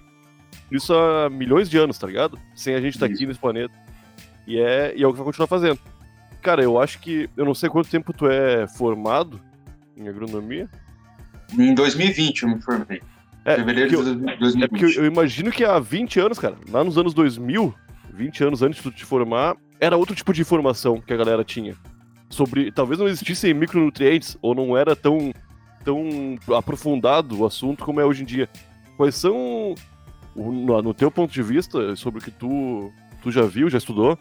[0.71, 2.37] Isso há milhões de anos, tá ligado?
[2.55, 3.73] Sem a gente estar aqui nesse planeta.
[4.45, 5.79] E é, e é o que vai continuar fazendo.
[6.45, 7.27] Cara, eu acho que.
[7.35, 9.41] Eu não sei quanto tempo tu é formado
[9.97, 10.69] em agronomia.
[11.57, 13.01] Em 2020 eu me formei.
[13.43, 14.63] É, Fevereiro de eu, 2020.
[14.63, 17.73] é porque eu, eu imagino que há 20 anos, cara, lá nos anos 2000,
[18.13, 21.43] 20 anos antes de tu te formar, era outro tipo de informação que a galera
[21.43, 21.75] tinha.
[22.29, 22.71] Sobre.
[22.71, 25.33] Talvez não existissem micronutrientes, ou não era tão,
[25.83, 28.47] tão aprofundado o assunto como é hoje em dia.
[28.97, 29.73] Quais são,
[30.35, 32.91] no, no teu ponto de vista, sobre o que tu,
[33.23, 34.15] tu já viu, já estudou,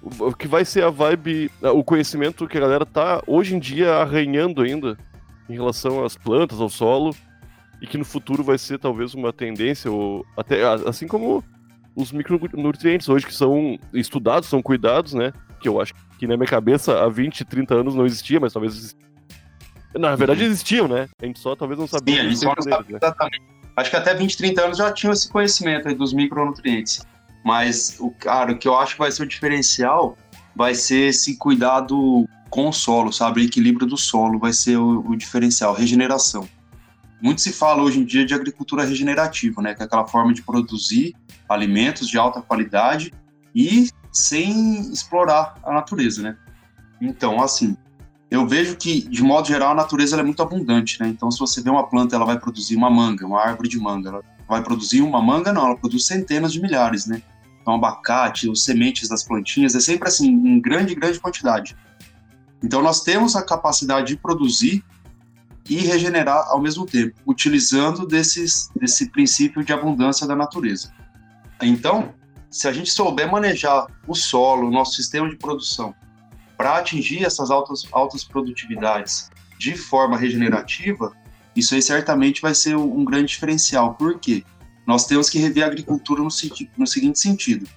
[0.00, 3.94] o, que vai ser a vibe, o conhecimento que a galera tá hoje em dia
[3.94, 4.96] arranhando ainda
[5.48, 7.14] em relação às plantas, ao solo,
[7.80, 11.42] e que no futuro vai ser talvez uma tendência, ou até assim como
[11.94, 15.32] os micronutrientes hoje que são estudados, são cuidados, né?
[15.60, 18.96] Que eu acho que na minha cabeça há 20, 30 anos não existia, mas talvez
[19.94, 21.08] na verdade existiam, né?
[21.20, 22.14] A gente só talvez não sabia.
[22.14, 23.48] Sim, a gente só não existência sabe deles, né?
[23.76, 27.06] Acho que até 20, 30 anos já tinham esse conhecimento aí dos micronutrientes.
[27.44, 30.16] Mas, o, cara, o que eu acho que vai ser o diferencial
[30.54, 33.40] vai ser esse cuidado com o solo, sabe?
[33.40, 36.48] O equilíbrio do solo vai ser o, o diferencial, regeneração.
[37.20, 39.74] Muito se fala hoje em dia de agricultura regenerativa, né?
[39.74, 41.14] Que é aquela forma de produzir
[41.48, 43.12] alimentos de alta qualidade
[43.54, 46.36] e sem explorar a natureza, né?
[47.00, 47.76] Então, assim,
[48.30, 51.08] eu vejo que, de modo geral, a natureza é muito abundante, né?
[51.08, 54.08] Então, se você vê uma planta, ela vai produzir uma manga, uma árvore de manga.
[54.08, 55.52] Ela vai produzir uma manga?
[55.52, 57.22] Não, ela produz centenas de milhares, né?
[57.62, 61.76] Então, abacate, os sementes das plantinhas, é sempre assim, em grande, grande quantidade.
[62.62, 64.84] Então, nós temos a capacidade de produzir
[65.68, 70.92] e regenerar ao mesmo tempo, utilizando desses, desse princípio de abundância da natureza.
[71.62, 72.12] Então,
[72.50, 75.94] se a gente souber manejar o solo, o nosso sistema de produção,
[76.56, 81.12] para atingir essas altas, altas produtividades de forma regenerativa,
[81.54, 83.94] isso aí certamente vai ser um grande diferencial.
[83.94, 84.44] Por quê?
[84.86, 87.68] Nós temos que rever a agricultura no, senti- no seguinte sentido.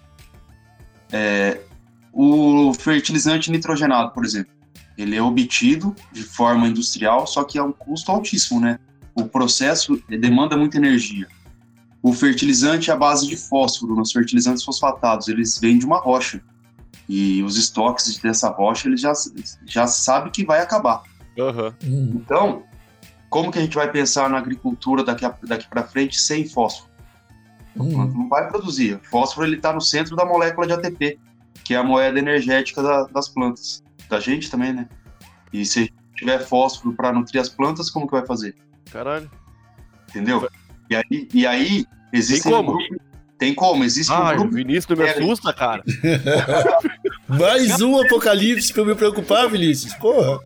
[1.11, 1.61] É,
[2.11, 4.51] o fertilizante nitrogenado, por exemplo,
[4.97, 8.79] ele é obtido de forma industrial, só que é um custo altíssimo, né?
[9.13, 11.27] O processo demanda muita energia.
[12.01, 16.41] O fertilizante é a base de fósforo, nos fertilizantes fosfatados, eles vêm de uma rocha.
[17.07, 19.13] E os estoques dessa rocha, eles já,
[19.65, 21.03] já sabem que vai acabar.
[21.37, 21.75] Aham.
[21.83, 22.63] Hum, Então,
[23.29, 26.89] como que a gente vai pensar na agricultura daqui, a- daqui para frente sem fósforo?
[27.75, 28.17] A planta hum.
[28.19, 28.95] não vai produzir.
[28.95, 31.19] O fósforo ele está no centro da molécula de ATP,
[31.63, 33.83] que é a moeda energética da- das plantas.
[34.09, 34.88] Da gente também, né?
[35.51, 38.55] E se tiver fósforo para nutrir as plantas, como que vai fazer?
[38.91, 39.29] Caralho.
[40.09, 40.47] Entendeu?
[40.89, 42.71] E aí, e aí existe Tem como?
[42.73, 42.95] um grupo.
[43.38, 43.83] Tem como?
[43.83, 44.51] Existe um o grupo.
[44.55, 45.17] Vinícius não me É.
[45.17, 45.83] assusta, cara.
[47.27, 49.93] Mais um apocalipse pra eu me preocupar, Vinícius.
[49.95, 50.39] Porra.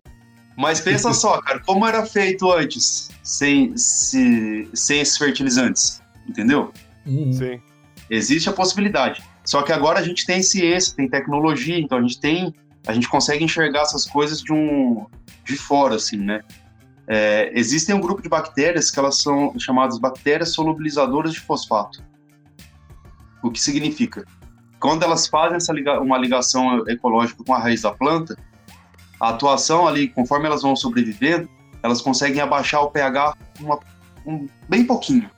[0.56, 6.02] Mas pensa só, cara, como era feito antes, sem, se, sem esses fertilizantes?
[6.28, 6.72] Entendeu?
[7.10, 7.32] Hum.
[7.32, 7.60] Sim.
[8.08, 9.22] Existe a possibilidade.
[9.44, 12.54] Só que agora a gente tem ciência, tem tecnologia, então a gente tem,
[12.86, 15.06] a gente consegue enxergar essas coisas de um
[15.44, 16.42] de fora, assim, né?
[17.06, 22.02] É, existem um grupo de bactérias que elas são chamadas bactérias solubilizadoras de fosfato.
[23.42, 24.24] O que significa?
[24.78, 28.36] Quando elas fazem essa liga, uma ligação ecológica com a raiz da planta,
[29.20, 31.48] a atuação ali, conforme elas vão sobrevivendo,
[31.82, 33.78] elas conseguem abaixar o pH uma,
[34.24, 35.28] um, bem pouquinho.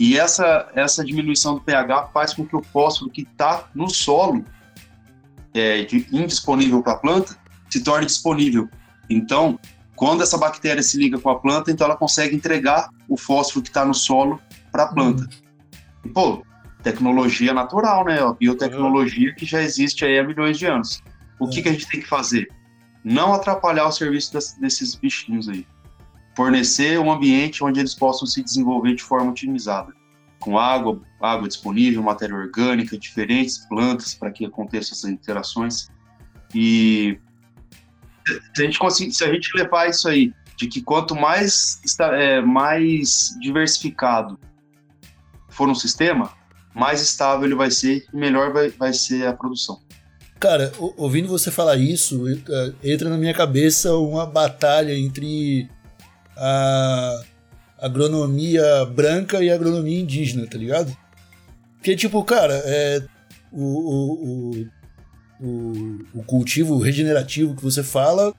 [0.00, 4.42] E essa, essa diminuição do pH faz com que o fósforo que está no solo,
[5.52, 7.36] é, de- indisponível para a planta,
[7.68, 8.66] se torne disponível.
[9.10, 9.60] Então,
[9.94, 13.68] quando essa bactéria se liga com a planta, então ela consegue entregar o fósforo que
[13.68, 14.40] está no solo
[14.72, 15.28] para a planta.
[16.02, 16.42] E, pô,
[16.82, 18.22] tecnologia natural, né?
[18.22, 21.02] A biotecnologia que já existe aí há milhões de anos.
[21.38, 22.48] O que, que a gente tem que fazer?
[23.04, 25.66] Não atrapalhar o serviço das- desses bichinhos aí
[26.40, 29.92] fornecer um ambiente onde eles possam se desenvolver de forma otimizada.
[30.38, 35.90] com água, água disponível, matéria orgânica, diferentes plantas para que aconteçam essas interações.
[36.54, 37.18] E
[38.54, 42.16] se a gente conseguir, se a gente levar isso aí, de que quanto mais, está,
[42.16, 44.40] é, mais diversificado
[45.50, 46.32] for um sistema,
[46.74, 49.78] mais estável ele vai ser e melhor vai, vai ser a produção.
[50.38, 55.68] Cara, ouvindo você falar isso, é, entra na minha cabeça uma batalha entre
[56.40, 57.22] a
[57.78, 60.96] agronomia branca e a agronomia indígena, tá ligado?
[61.76, 63.02] Porque, tipo, cara, é,
[63.52, 64.66] o, o,
[65.40, 68.34] o, o, cultivo regenerativo que você fala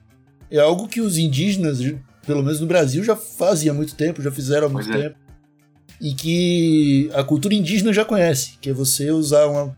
[0.50, 1.78] é algo que os indígenas,
[2.26, 5.02] pelo menos no Brasil, já faziam há muito tempo, já fizeram há muito é.
[5.02, 5.16] tempo.
[6.00, 9.76] E que a cultura indígena já conhece, que é você usar uma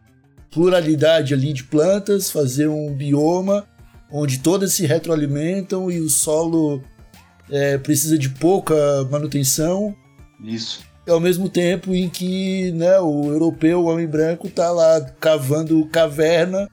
[0.51, 3.67] pluralidade ali de plantas, fazer um bioma
[4.11, 6.83] onde todas se retroalimentam e o solo
[7.51, 8.75] é, precisa de pouca
[9.11, 9.95] manutenção.
[10.43, 10.83] Isso.
[11.09, 16.71] Ao mesmo tempo em que né, o europeu, o homem branco, tá lá cavando caverna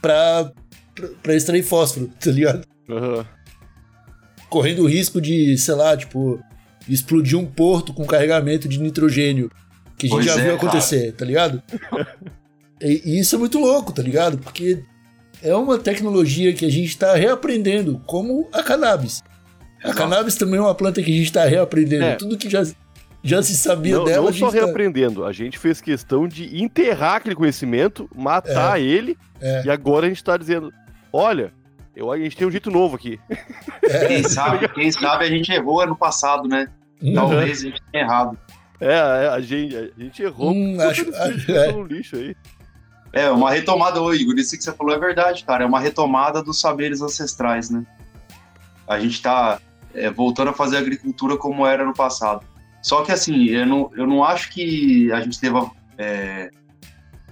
[0.00, 0.52] pra,
[0.94, 2.66] pra, pra extrair fósforo, tá ligado?
[2.88, 3.24] Uhum.
[4.48, 6.40] Correndo o risco de, sei lá, tipo,
[6.88, 9.50] explodir um porto com carregamento de nitrogênio.
[9.98, 11.16] Que a gente pois já é, viu acontecer, cara.
[11.16, 11.62] tá ligado?
[12.78, 14.36] E, e isso é muito louco, tá ligado?
[14.36, 14.82] Porque
[15.42, 19.22] é uma tecnologia que a gente está reaprendendo, como a cannabis.
[19.82, 22.04] A cannabis também é uma planta que a gente está reaprendendo.
[22.04, 22.14] É.
[22.16, 22.62] Tudo que já,
[23.22, 24.26] já se sabia não, dela.
[24.26, 24.54] Não só tá...
[24.54, 28.82] reaprendendo, a gente fez questão de enterrar aquele conhecimento, matar é.
[28.82, 29.64] ele, é.
[29.66, 30.72] e agora a gente está dizendo:
[31.12, 31.52] olha,
[31.94, 33.18] eu, a gente tem um jeito novo aqui.
[33.82, 34.06] É.
[34.06, 36.68] Quem, sabe, quem sabe a gente errou ano passado, né?
[37.02, 37.14] Uhum.
[37.14, 38.38] Talvez a gente tenha errado.
[38.80, 40.52] É, a gente, a gente errou.
[40.52, 41.72] Hum, acho, acho, é.
[41.72, 42.36] no lixo aí.
[43.12, 45.64] É, uma retomada, ô Igor, isso que você falou é verdade, cara.
[45.64, 47.84] É uma retomada dos saberes ancestrais, né?
[48.88, 49.60] A gente tá
[49.94, 52.44] é, voltando a fazer agricultura como era no passado.
[52.82, 56.50] Só que, assim, eu não, eu não acho que a gente deva é,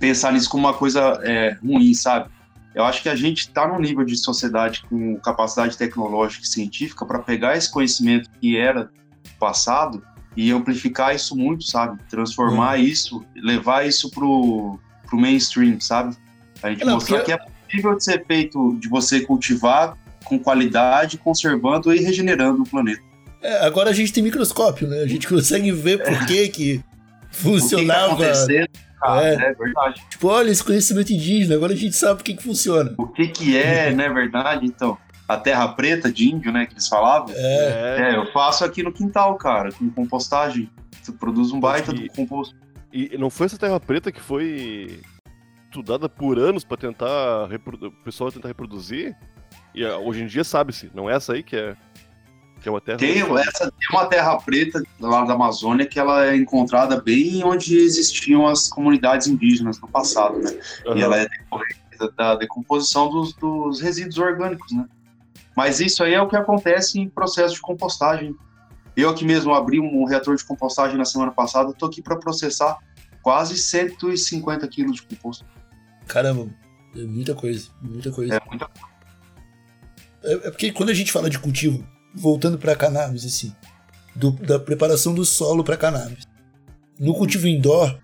[0.01, 2.31] pensar nisso como uma coisa é, ruim, sabe?
[2.75, 7.07] Eu acho que a gente está num nível de sociedade com capacidade tecnológica e científica
[7.07, 8.91] para pegar esse conhecimento que era
[9.39, 10.03] passado
[10.37, 12.03] e amplificar isso muito, sabe?
[12.09, 12.85] Transformar uhum.
[12.85, 16.17] isso, levar isso pro pro mainstream, sabe?
[16.63, 17.37] A gente não, mostrar porque...
[17.37, 22.69] que é possível de ser feito, de você cultivar com qualidade, conservando e regenerando o
[22.69, 23.03] planeta.
[23.43, 25.01] É, agora a gente tem microscópio, né?
[25.01, 26.85] A gente consegue ver por que que
[27.31, 28.15] funcionava.
[28.15, 28.69] O que,
[29.01, 29.35] tá é.
[29.35, 29.53] é.
[29.53, 30.03] verdade.
[30.09, 32.95] Tipo, olha esse conhecimento indígena, agora a gente sabe por que que funciona.
[32.97, 34.65] O que que é, né, verdade?
[34.65, 34.97] Então,
[35.29, 37.35] a terra preta de índio, né, que eles falavam.
[37.37, 38.13] É.
[38.13, 40.71] é eu faço aqui no quintal, cara, com compostagem.
[41.03, 42.55] Você produz um baita do composto.
[42.91, 45.01] E não foi essa terra preta que foi
[45.65, 49.15] estudada por anos para tentar o pessoal tentar reproduzir?
[49.75, 51.77] E ah, hoje em dia sabe-se, não é essa aí que é
[52.61, 56.25] que é uma terra tem essa tem uma terra preta lá da Amazônia que ela
[56.25, 60.51] é encontrada bem onde existiam as comunidades indígenas no passado, né?
[60.87, 60.97] Uhum.
[60.97, 61.27] E ela é
[62.17, 64.87] da decomposição dos, dos resíduos orgânicos, né?
[65.55, 68.35] Mas isso aí é o que acontece em processo de compostagem
[68.97, 72.79] eu aqui mesmo abri um reator de compostagem na semana passada, estou aqui para processar
[73.23, 75.45] quase 150 quilos de composto.
[76.07, 76.49] Caramba,
[76.95, 78.37] é muita coisa, muita coisa.
[78.37, 78.69] É muita é,
[80.25, 83.53] é porque quando a gente fala de cultivo, voltando para cannabis, assim,
[84.15, 86.25] do, da preparação do solo para cannabis.
[86.99, 87.99] No cultivo indoor,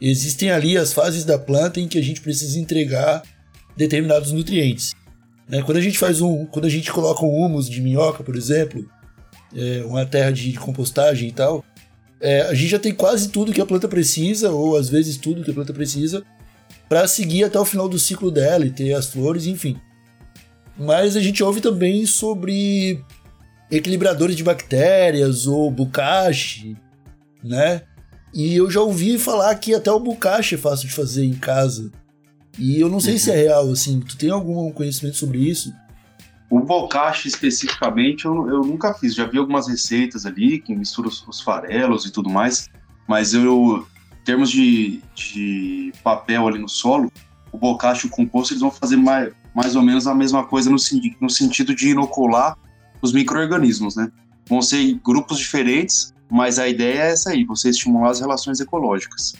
[0.00, 3.22] existem ali as fases da planta em que a gente precisa entregar
[3.76, 4.92] determinados nutrientes.
[5.48, 5.62] Né?
[5.62, 8.88] Quando a gente faz um, quando a gente coloca um humus de minhoca, por exemplo,
[9.54, 11.64] é, uma terra de, de, compostagem e tal,
[12.20, 15.44] é, a gente já tem quase tudo que a planta precisa, ou às vezes tudo
[15.44, 16.24] que a planta precisa,
[16.88, 19.80] para seguir até o final do ciclo dela e ter as flores, enfim.
[20.78, 23.02] Mas a gente ouve também sobre
[23.70, 26.76] equilibradores de bactérias ou bucache,
[27.42, 27.82] né?
[28.34, 31.90] E eu já ouvi falar que até o bucache é fácil de fazer em casa.
[32.58, 33.18] E eu não sei uhum.
[33.18, 34.00] se é real, assim.
[34.00, 35.72] Tu tem algum conhecimento sobre isso?
[36.50, 41.26] O bocashi especificamente eu, eu nunca fiz, já vi algumas receitas ali que misturam os,
[41.26, 42.68] os farelos e tudo mais,
[43.08, 43.86] mas eu,
[44.20, 47.10] em termos de, de papel ali no solo,
[47.50, 50.70] o bocashi e o composto eles vão fazer mais, mais ou menos a mesma coisa
[50.70, 50.76] no,
[51.20, 52.56] no sentido de inocular
[53.00, 54.10] os micro-organismos, né?
[54.48, 59.34] Vão ser grupos diferentes, mas a ideia é essa aí, você estimular as relações ecológicas.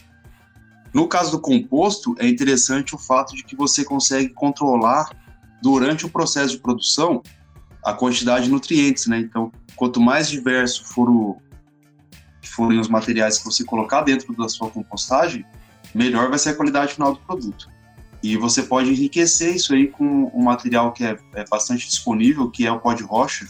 [0.92, 5.08] No caso do composto, é interessante o fato de que você consegue controlar
[5.62, 7.22] durante o processo de produção
[7.82, 9.18] a quantidade de nutrientes, né?
[9.18, 11.40] Então, quanto mais diverso for o,
[12.42, 15.44] forem os materiais que você colocar dentro da sua compostagem,
[15.94, 17.71] melhor vai ser a qualidade final do produto.
[18.22, 22.64] E você pode enriquecer isso aí com um material que é, é bastante disponível, que
[22.64, 23.48] é o pó de rocha.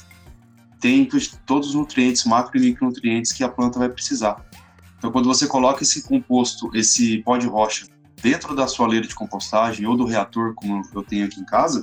[0.81, 1.07] Tem
[1.45, 4.45] todos os nutrientes, macro e micronutrientes que a planta vai precisar.
[4.97, 7.87] Então, quando você coloca esse composto, esse pó de rocha,
[8.23, 11.83] dentro da sua leira de compostagem ou do reator, como eu tenho aqui em casa,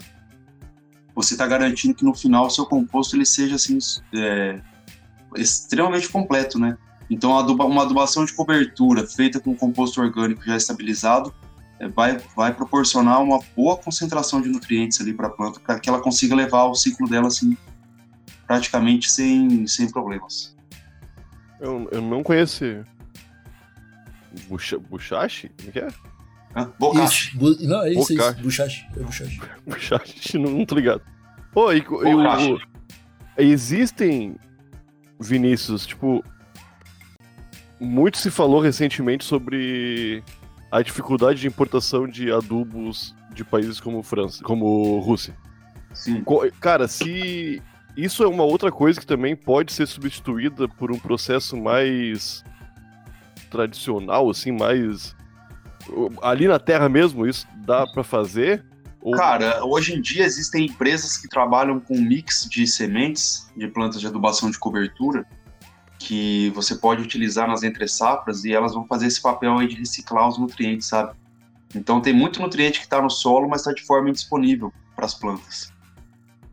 [1.14, 3.78] você está garantindo que no final o seu composto ele seja assim
[4.16, 4.62] é,
[5.36, 6.78] extremamente completo, né?
[7.10, 11.34] Então, uma adubação de cobertura feita com composto orgânico já estabilizado
[11.88, 16.02] vai, vai proporcionar uma boa concentração de nutrientes ali para a planta, para que ela
[16.02, 17.58] consiga levar o ciclo dela assim
[18.46, 20.56] praticamente sem, sem problemas.
[21.60, 22.66] Eu, eu não conheço
[24.48, 25.50] Bucha, Buchachi?
[25.50, 25.88] Como é que é?
[26.80, 27.38] Bocashi.
[27.38, 28.40] Bu, não, é isso, Bocashi.
[28.42, 29.42] isso.
[29.66, 30.38] Buchachi.
[30.38, 31.02] É não, não tô ligado.
[31.52, 32.60] Pô, e, e o, o,
[33.38, 34.36] existem,
[35.20, 36.24] Vinícius, tipo,
[37.80, 40.24] muito se falou recentemente sobre
[40.72, 45.36] a dificuldade de importação de adubos de países como França, como Rússia.
[45.94, 46.24] Sim.
[46.60, 47.62] Cara, se
[47.98, 52.44] isso é uma outra coisa que também pode ser substituída por um processo mais
[53.50, 55.16] tradicional, assim, mais
[56.22, 58.64] ali na Terra mesmo, isso dá para fazer?
[59.02, 59.16] Ou...
[59.16, 64.00] Cara, hoje em dia existem empresas que trabalham com um mix de sementes de plantas
[64.00, 65.26] de adubação de cobertura
[66.00, 69.76] que você pode utilizar nas entre safras e elas vão fazer esse papel aí de
[69.76, 71.14] reciclar os nutrientes, sabe?
[71.76, 75.14] Então tem muito nutriente que está no solo, mas está de forma indisponível para as
[75.14, 75.72] plantas.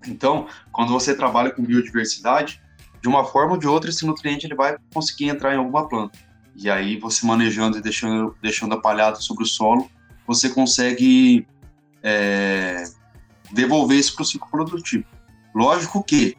[0.06, 2.60] Então, quando você trabalha com biodiversidade,
[3.00, 6.18] de uma forma ou de outra esse nutriente ele vai conseguir entrar em alguma planta.
[6.56, 9.88] E aí você manejando e deixando, deixando a palhada sobre o solo,
[10.26, 11.46] você consegue
[12.02, 12.84] é,
[13.52, 15.04] devolver isso para o ciclo produtivo.
[15.54, 16.36] Lógico que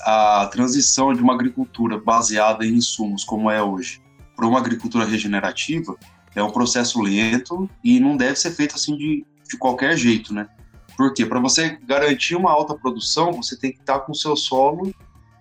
[0.00, 4.02] a transição de uma agricultura baseada em insumos, como é hoje,
[4.36, 5.96] para uma agricultura regenerativa,
[6.34, 10.48] é um processo lento e não deve ser feito assim de, de qualquer jeito, né?
[10.96, 14.92] Porque para você garantir uma alta produção, você tem que estar com o seu solo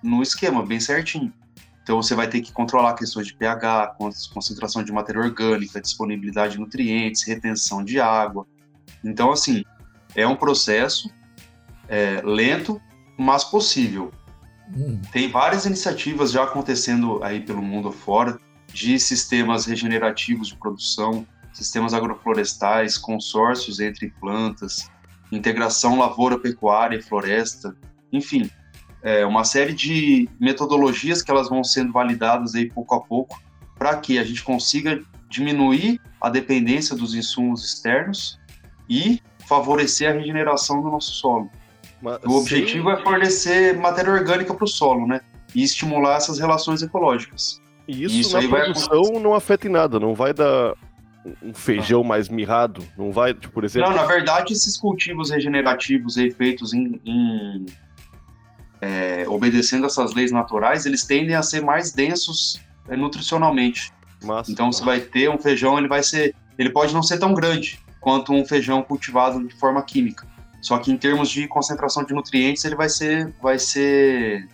[0.04, 1.34] no esquema bem certinho.
[1.82, 3.96] Então você vai ter que controlar questões de pH,
[4.34, 8.46] concentração de matéria orgânica, disponibilidade de nutrientes, retenção de água.
[9.04, 9.64] Então, assim,
[10.16, 11.10] é um processo
[11.88, 12.82] é, lento,
[13.18, 14.12] mas possível.
[15.12, 18.38] Tem várias iniciativas já acontecendo aí pelo mundo afora
[18.74, 24.90] de sistemas regenerativos de produção, sistemas agroflorestais, consórcios entre plantas,
[25.32, 27.76] integração lavoura-pecuária e floresta,
[28.12, 28.50] enfim,
[29.02, 33.42] é uma série de metodologias que elas vão sendo validadas aí pouco a pouco
[33.78, 38.40] para que a gente consiga diminuir a dependência dos insumos externos
[38.90, 41.50] e favorecer a regeneração do nosso solo.
[42.02, 42.96] Mas, o objetivo sim.
[42.96, 45.22] é fornecer matéria orgânica para o solo, né?
[45.56, 47.62] E estimular essas relações ecológicas.
[47.88, 49.22] E isso, isso na aí produção vai...
[49.22, 50.74] não afeta em nada, não vai dar
[51.42, 53.90] um feijão mais mirrado, não vai, tipo, por exemplo...
[53.90, 57.66] Não, na verdade, esses cultivos regenerativos aí feitos em, em
[58.82, 63.92] é, obedecendo essas leis naturais, eles tendem a ser mais densos é, nutricionalmente.
[64.24, 67.34] Massa, então você vai ter um feijão, ele vai ser, ele pode não ser tão
[67.34, 70.26] grande quanto um feijão cultivado de forma química.
[70.62, 74.48] Só que em termos de concentração de nutrientes, ele vai ser, vai ser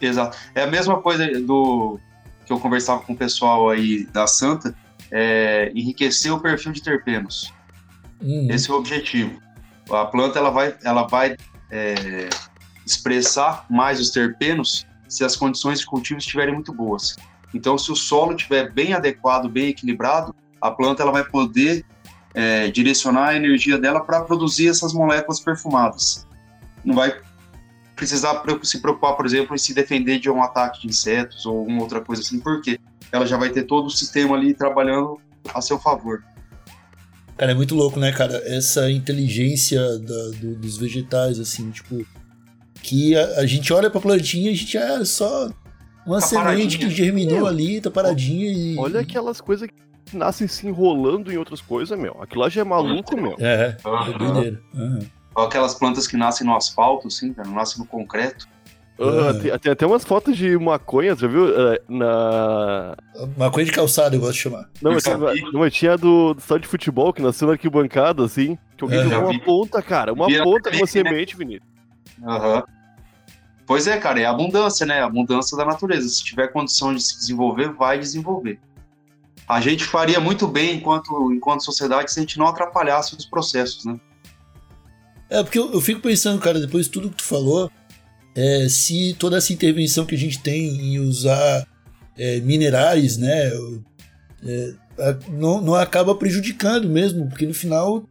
[0.00, 0.36] Exato.
[0.54, 1.98] É a mesma coisa do
[2.46, 4.74] que eu conversava com o pessoal aí da Santa,
[5.10, 7.52] é enriquecer o perfil de terpenos.
[8.22, 8.48] Uhum.
[8.50, 9.38] Esse é o objetivo.
[9.90, 11.36] A planta ela vai, ela vai
[11.70, 12.28] é,
[12.86, 17.16] expressar mais os terpenos se as condições de cultivo estiverem muito boas.
[17.54, 21.84] Então, se o solo estiver bem adequado, bem equilibrado, a planta ela vai poder
[22.38, 26.24] é, direcionar a energia dela para produzir essas moléculas perfumadas.
[26.84, 27.12] Não vai
[27.96, 31.82] precisar se preocupar, por exemplo, em se defender de um ataque de insetos ou alguma
[31.82, 32.78] outra coisa assim, porque
[33.10, 35.20] ela já vai ter todo o sistema ali trabalhando
[35.52, 36.22] a seu favor.
[37.36, 38.40] Cara, é muito louco, né, cara?
[38.46, 42.06] Essa inteligência da, do, dos vegetais, assim, tipo,
[42.80, 45.50] que a, a gente olha pra plantinha e a gente é só
[46.06, 48.78] uma tá semente que germinou meu, ali, tá paradinha e.
[48.78, 52.16] Olha aquelas coisas que nascem se enrolando em outras coisas, meu.
[52.20, 53.36] Aquilo lá já é maluco, meu.
[53.38, 54.78] É, é.
[54.78, 55.06] Uhum.
[55.36, 58.46] Aquelas plantas que nascem no asfalto, assim, cara, nascem no concreto.
[58.98, 61.44] Uh, tem, tem, até umas fotos de maconha, já viu?
[61.44, 62.96] Uh, na...
[63.36, 64.68] Maconha de calçada, eu gosto de chamar.
[64.82, 68.24] Não, eu tinha, não, eu tinha do, do estádio de futebol que nasceu na arquibancada,
[68.24, 68.58] assim.
[68.76, 69.08] Que alguém uhum.
[69.08, 70.12] jogou uma ponta, cara.
[70.12, 71.38] Uma Vira ponta com uma semente, né?
[71.38, 71.68] Vinícius.
[72.26, 72.56] Aham.
[72.56, 72.62] Uhum.
[73.68, 75.00] Pois é, cara, é a abundância, né?
[75.00, 76.08] A abundância da natureza.
[76.08, 78.58] Se tiver condição de se desenvolver, vai desenvolver.
[79.48, 83.84] A gente faria muito bem enquanto, enquanto sociedade se a gente não atrapalhasse os processos,
[83.84, 83.98] né?
[85.30, 87.70] É, porque eu, eu fico pensando, cara, depois de tudo que tu falou,
[88.34, 91.66] é, se toda essa intervenção que a gente tem em usar
[92.16, 93.50] é, minerais, né,
[94.44, 94.74] é,
[95.30, 98.08] não, não acaba prejudicando mesmo, porque no final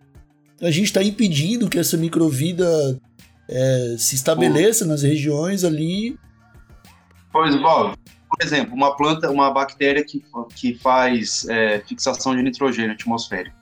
[0.62, 3.00] a gente está impedindo que essa microvida
[3.48, 6.18] é, se estabeleça nas regiões ali.
[7.32, 7.96] Pois, Bob,
[8.38, 10.24] por exemplo, uma planta, uma bactéria que,
[10.56, 13.56] que faz é, fixação de nitrogênio atmosférico.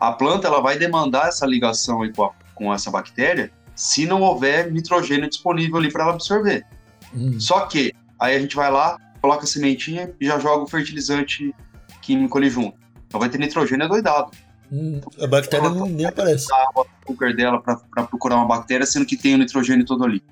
[0.00, 4.72] A planta ela vai demandar essa ligação com, a, com essa bactéria se não houver
[4.72, 6.66] nitrogênio disponível ali para ela absorver.
[7.14, 7.38] Hum.
[7.38, 11.54] Só que aí a gente vai lá, coloca a sementinha e já joga o fertilizante
[12.02, 12.76] químico ali junto.
[13.06, 14.30] Então vai ter nitrogênio doidado.
[14.72, 16.52] Hum, a bactéria não, nem aparece.
[16.52, 20.22] A água açúcar dela para procurar uma bactéria, sendo que tem o nitrogênio todo ali.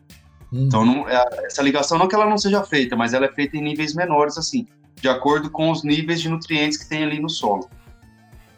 [0.54, 0.66] Hum.
[0.66, 3.56] Então não, é- essa ligação não que ela não seja feita, mas ela é feita
[3.56, 7.28] em níveis menores assim, de acordo com os níveis de nutrientes que tem ali no
[7.28, 7.68] solo.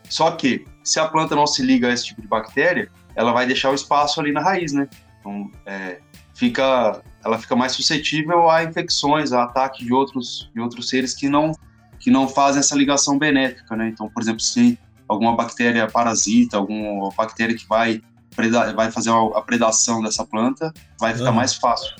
[0.08, 3.46] Só que se a planta não se liga a esse tipo de bactéria, ela vai
[3.46, 4.86] deixar o espaço ali na raiz, né?
[5.18, 6.00] Então é,
[6.34, 11.28] fica, ela fica mais suscetível a infecções, a ataque de outros de outros seres que
[11.28, 11.52] não
[11.98, 13.88] que não fazem essa ligação benéfica, né?
[13.88, 14.78] Então, por exemplo, se
[15.08, 18.02] alguma bactéria parasita, alguma bactéria que vai
[18.36, 21.94] preda- vai fazer a predação dessa planta, vai ficar mais fácil.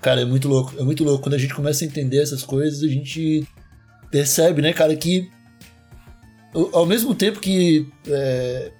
[0.00, 0.74] Cara, é muito louco.
[0.78, 1.22] É muito louco.
[1.22, 3.46] Quando a gente começa a entender essas coisas, a gente
[4.10, 5.30] percebe, né, cara, que
[6.72, 8.72] ao- mesmo tempo que é,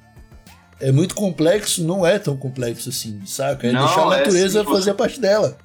[0.80, 3.66] é muito complexo, não é tão complexo assim, saca?
[3.66, 4.78] É Não, deixar a é natureza simples.
[4.78, 5.56] fazer a parte dela.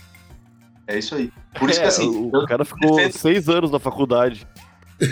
[0.87, 1.31] É isso aí.
[1.59, 4.47] Por isso É, que assim, o, eu- o cara ficou defendo- seis anos na faculdade.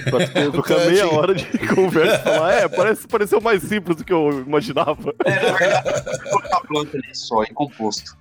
[0.09, 4.03] Pra ter- trocar meia hora de conversa e falar, é, parece, pareceu mais simples do
[4.03, 5.13] que eu imaginava.
[5.25, 8.17] é, na verdade, colocar a planta ali só em composto.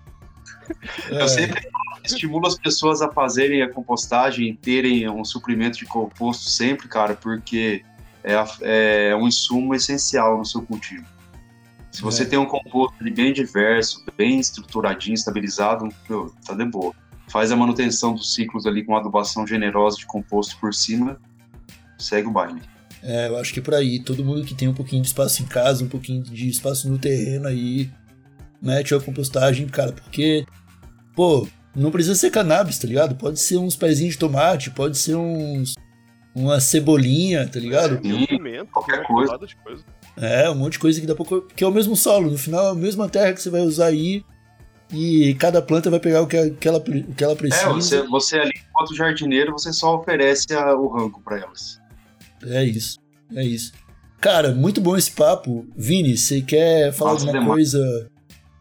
[1.11, 1.69] É, Eu sempre
[2.05, 7.83] estimulo as pessoas a fazerem a compostagem, terem um suprimento de composto sempre, cara, porque
[8.25, 11.05] é, a- é um insumo essencial no seu cultivo.
[11.93, 12.27] Se você É.
[12.27, 16.93] tem um composto ali bem diverso, bem estruturadinho, estabilizado, meu, tá de boa.
[17.29, 21.19] Faz a manutenção dos ciclos ali com adubação generosa de composto por cima,
[21.99, 22.61] segue o baile.
[23.03, 23.99] é, eu acho que é por aí.
[24.01, 26.99] Todo mundo que tem um pouquinho de espaço em casa, um pouquinho de espaço no
[26.99, 27.90] terreno aí,
[28.61, 30.44] mete a compostagem, cara, porque,
[31.14, 33.14] pô, não precisa ser cannabis, tá ligado?
[33.16, 35.74] Pode ser uns pezinhos de tomate, pode ser uns.
[36.34, 37.97] Uma cebolinha, tá ligado?
[37.99, 39.38] Tem um qualquer uma coisa.
[40.18, 41.24] É, um monte de coisa que dá pra.
[41.24, 43.62] co- Que é o mesmo solo, no final é a mesma terra que você vai
[43.62, 44.22] usar aí.
[44.92, 46.80] E cada planta vai pegar o que, ela,
[47.16, 47.64] que ela precisa.
[47.64, 51.80] É, você, você ali, enquanto jardineiro, você só oferece a- o rango para elas.
[52.45, 52.99] É isso,
[53.34, 53.72] é isso.
[54.20, 55.66] Cara, muito bom esse papo.
[55.76, 58.11] Vini, você quer falar Nossa, alguma coisa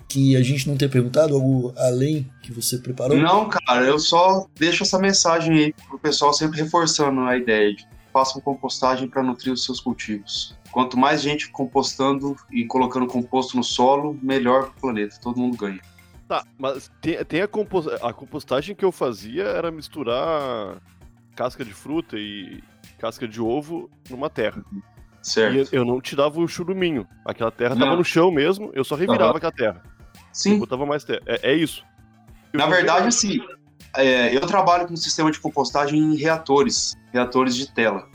[0.07, 1.33] que a gente não tenha perguntado?
[1.33, 3.17] Algo além que você preparou?
[3.17, 7.85] Não, cara, eu só deixo essa mensagem aí pro pessoal sempre reforçando a ideia de
[8.13, 10.55] façam compostagem para nutrir os seus cultivos.
[10.71, 15.17] Quanto mais gente compostando e colocando composto no solo, melhor pro planeta.
[15.21, 15.81] Todo mundo ganha.
[16.27, 20.81] Tá, mas tem, tem a, compos- a compostagem que eu fazia era misturar
[21.35, 22.63] casca de fruta e
[23.05, 24.63] casca de ovo numa terra.
[25.21, 25.55] Certo?
[25.55, 27.07] E eu- eu não tirava o churuminho.
[27.23, 27.97] Aquela terra tava Não.
[27.97, 29.37] no chão mesmo, eu só revirava Aham.
[29.37, 29.83] aquela terra.
[30.15, 30.59] E Sim.
[30.59, 31.21] botava mais terra.
[31.27, 31.83] É, é isso.
[32.53, 33.39] Na verdade, assim,
[33.95, 38.07] é, eu trabalho com um sistema de compostagem em reatores, reatores de tela.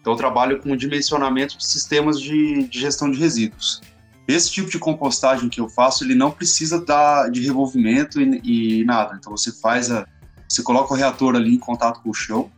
[0.00, 3.80] Então, eu trabalho com o dimensionamento de sistemas de, de gestão de resíduos.
[4.26, 8.84] Esse tipo de compostagem que eu faço, ele não precisa dar de revolvimento e, e
[8.84, 9.16] nada.
[9.18, 10.06] Então, você faz a,
[10.48, 12.50] você coloca o reator ali em contato com o chão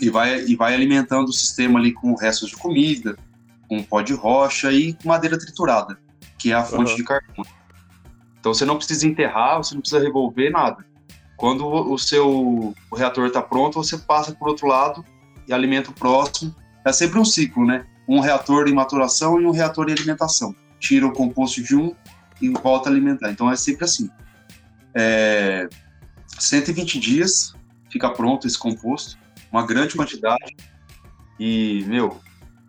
[0.00, 3.16] e vai, e vai alimentando o sistema ali com restos de comida,
[3.68, 5.98] com pó de rocha e madeira triturada,
[6.38, 6.96] que é a fonte Aham.
[6.96, 7.48] de carbono.
[8.38, 10.84] Então você não precisa enterrar, você não precisa revolver nada.
[11.36, 15.04] Quando o o seu o reator está pronto, você passa por outro lado
[15.48, 16.54] e alimenta o próximo.
[16.84, 17.86] É sempre um ciclo, né?
[18.06, 20.54] Um reator em maturação e um reator em alimentação.
[20.78, 21.94] Tira o composto de um
[22.40, 23.30] e volta a alimentar.
[23.30, 24.10] Então é sempre assim.
[24.94, 25.68] É...
[26.38, 27.54] 120 dias
[27.90, 29.16] fica pronto esse composto,
[29.54, 30.56] uma grande quantidade
[31.38, 32.20] e, meu,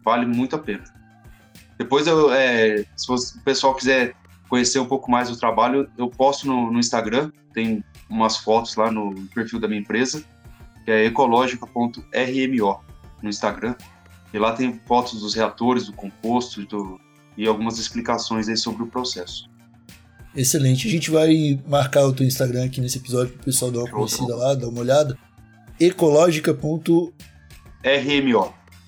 [0.03, 0.83] vale muito a pena.
[1.79, 4.13] Depois, eu, é, se o pessoal quiser
[4.47, 8.91] conhecer um pouco mais do trabalho, eu posto no, no Instagram, tem umas fotos lá
[8.91, 10.23] no perfil da minha empresa,
[10.85, 12.79] que é ecologica.rmo
[13.23, 13.75] no Instagram.
[14.31, 16.99] E lá tem fotos dos reatores, do composto e do-
[17.37, 19.49] e algumas explicações aí sobre o processo.
[20.35, 20.87] Excelente.
[20.87, 24.35] A gente vai marcar o teu Instagram aqui nesse episódio pro pessoal dar uma conhecida
[24.35, 25.17] lá, dar uma olhada.
[25.79, 27.13] Ecologica.rmo.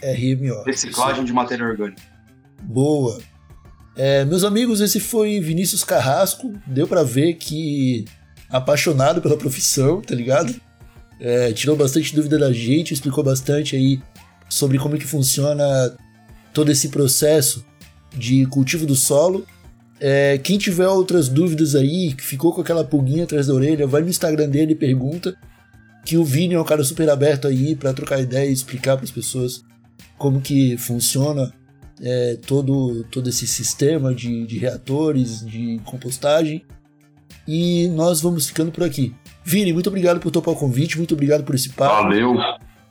[0.04, 2.02] RMO, reciclagem de matéria orgânica.
[2.62, 3.20] Boa.
[3.96, 6.54] É, meus amigos, esse foi Vinícius Carrasco.
[6.68, 8.06] Deu pra ver que
[8.50, 10.54] apaixonado pela profissão, tá ligado?
[11.20, 14.00] É, tirou bastante dúvida da gente, explicou bastante aí
[14.48, 15.66] sobre como é que funciona
[16.54, 17.66] todo esse processo
[18.16, 19.46] de cultivo do solo.
[20.00, 24.02] É, quem tiver outras dúvidas aí, que ficou com aquela pulguinha atrás da orelha, vai
[24.02, 25.36] no Instagram dele e pergunta.
[26.08, 29.04] Que o Vini é um cara super aberto aí pra trocar ideia e explicar para
[29.04, 29.62] as pessoas
[30.18, 31.54] como que funciona
[32.02, 36.66] é, todo, todo esse sistema de, de reatores, de compostagem.
[37.46, 39.14] E nós vamos ficando por aqui.
[39.44, 42.04] Vini, muito obrigado por topar o convite, muito obrigado por esse papo.
[42.04, 42.36] Valeu.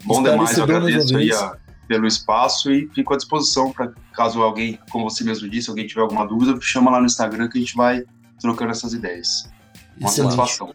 [0.05, 1.57] Bom demais, eu agradeço aí a-
[1.89, 6.03] pelo espaço e fico à disposição para caso alguém, como você mesmo disse, alguém tiver
[6.03, 8.05] alguma dúvida, chama lá no Instagram que a gente vai
[8.39, 9.49] trocando essas ideias.
[9.99, 10.35] Uma Excelente.
[10.37, 10.75] satisfação.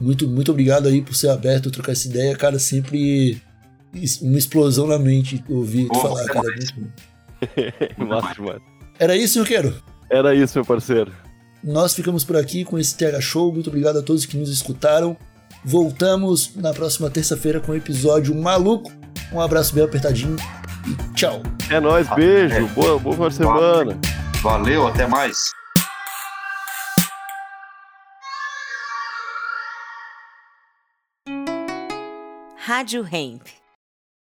[0.00, 2.58] Muito, muito obrigado aí por ser aberto, trocar essa ideia, cara.
[2.58, 3.40] Sempre
[4.20, 6.46] uma explosão na mente ouvir tu falar, cara.
[7.98, 8.62] Massa demais.
[8.98, 9.74] Era isso, eu quero.
[10.10, 11.12] Era isso, meu parceiro.
[11.62, 13.52] Nós ficamos por aqui com esse TH Show.
[13.52, 15.16] Muito obrigado a todos que nos escutaram.
[15.64, 18.92] Voltamos na próxima terça-feira com um episódio maluco.
[19.32, 20.36] Um abraço bem apertadinho
[20.86, 21.42] e tchau.
[21.68, 22.68] É nóis, beijo.
[22.68, 23.98] Boa, boa semana.
[24.42, 25.50] Valeu, até mais.
[32.66, 33.65] Rádio Hemp.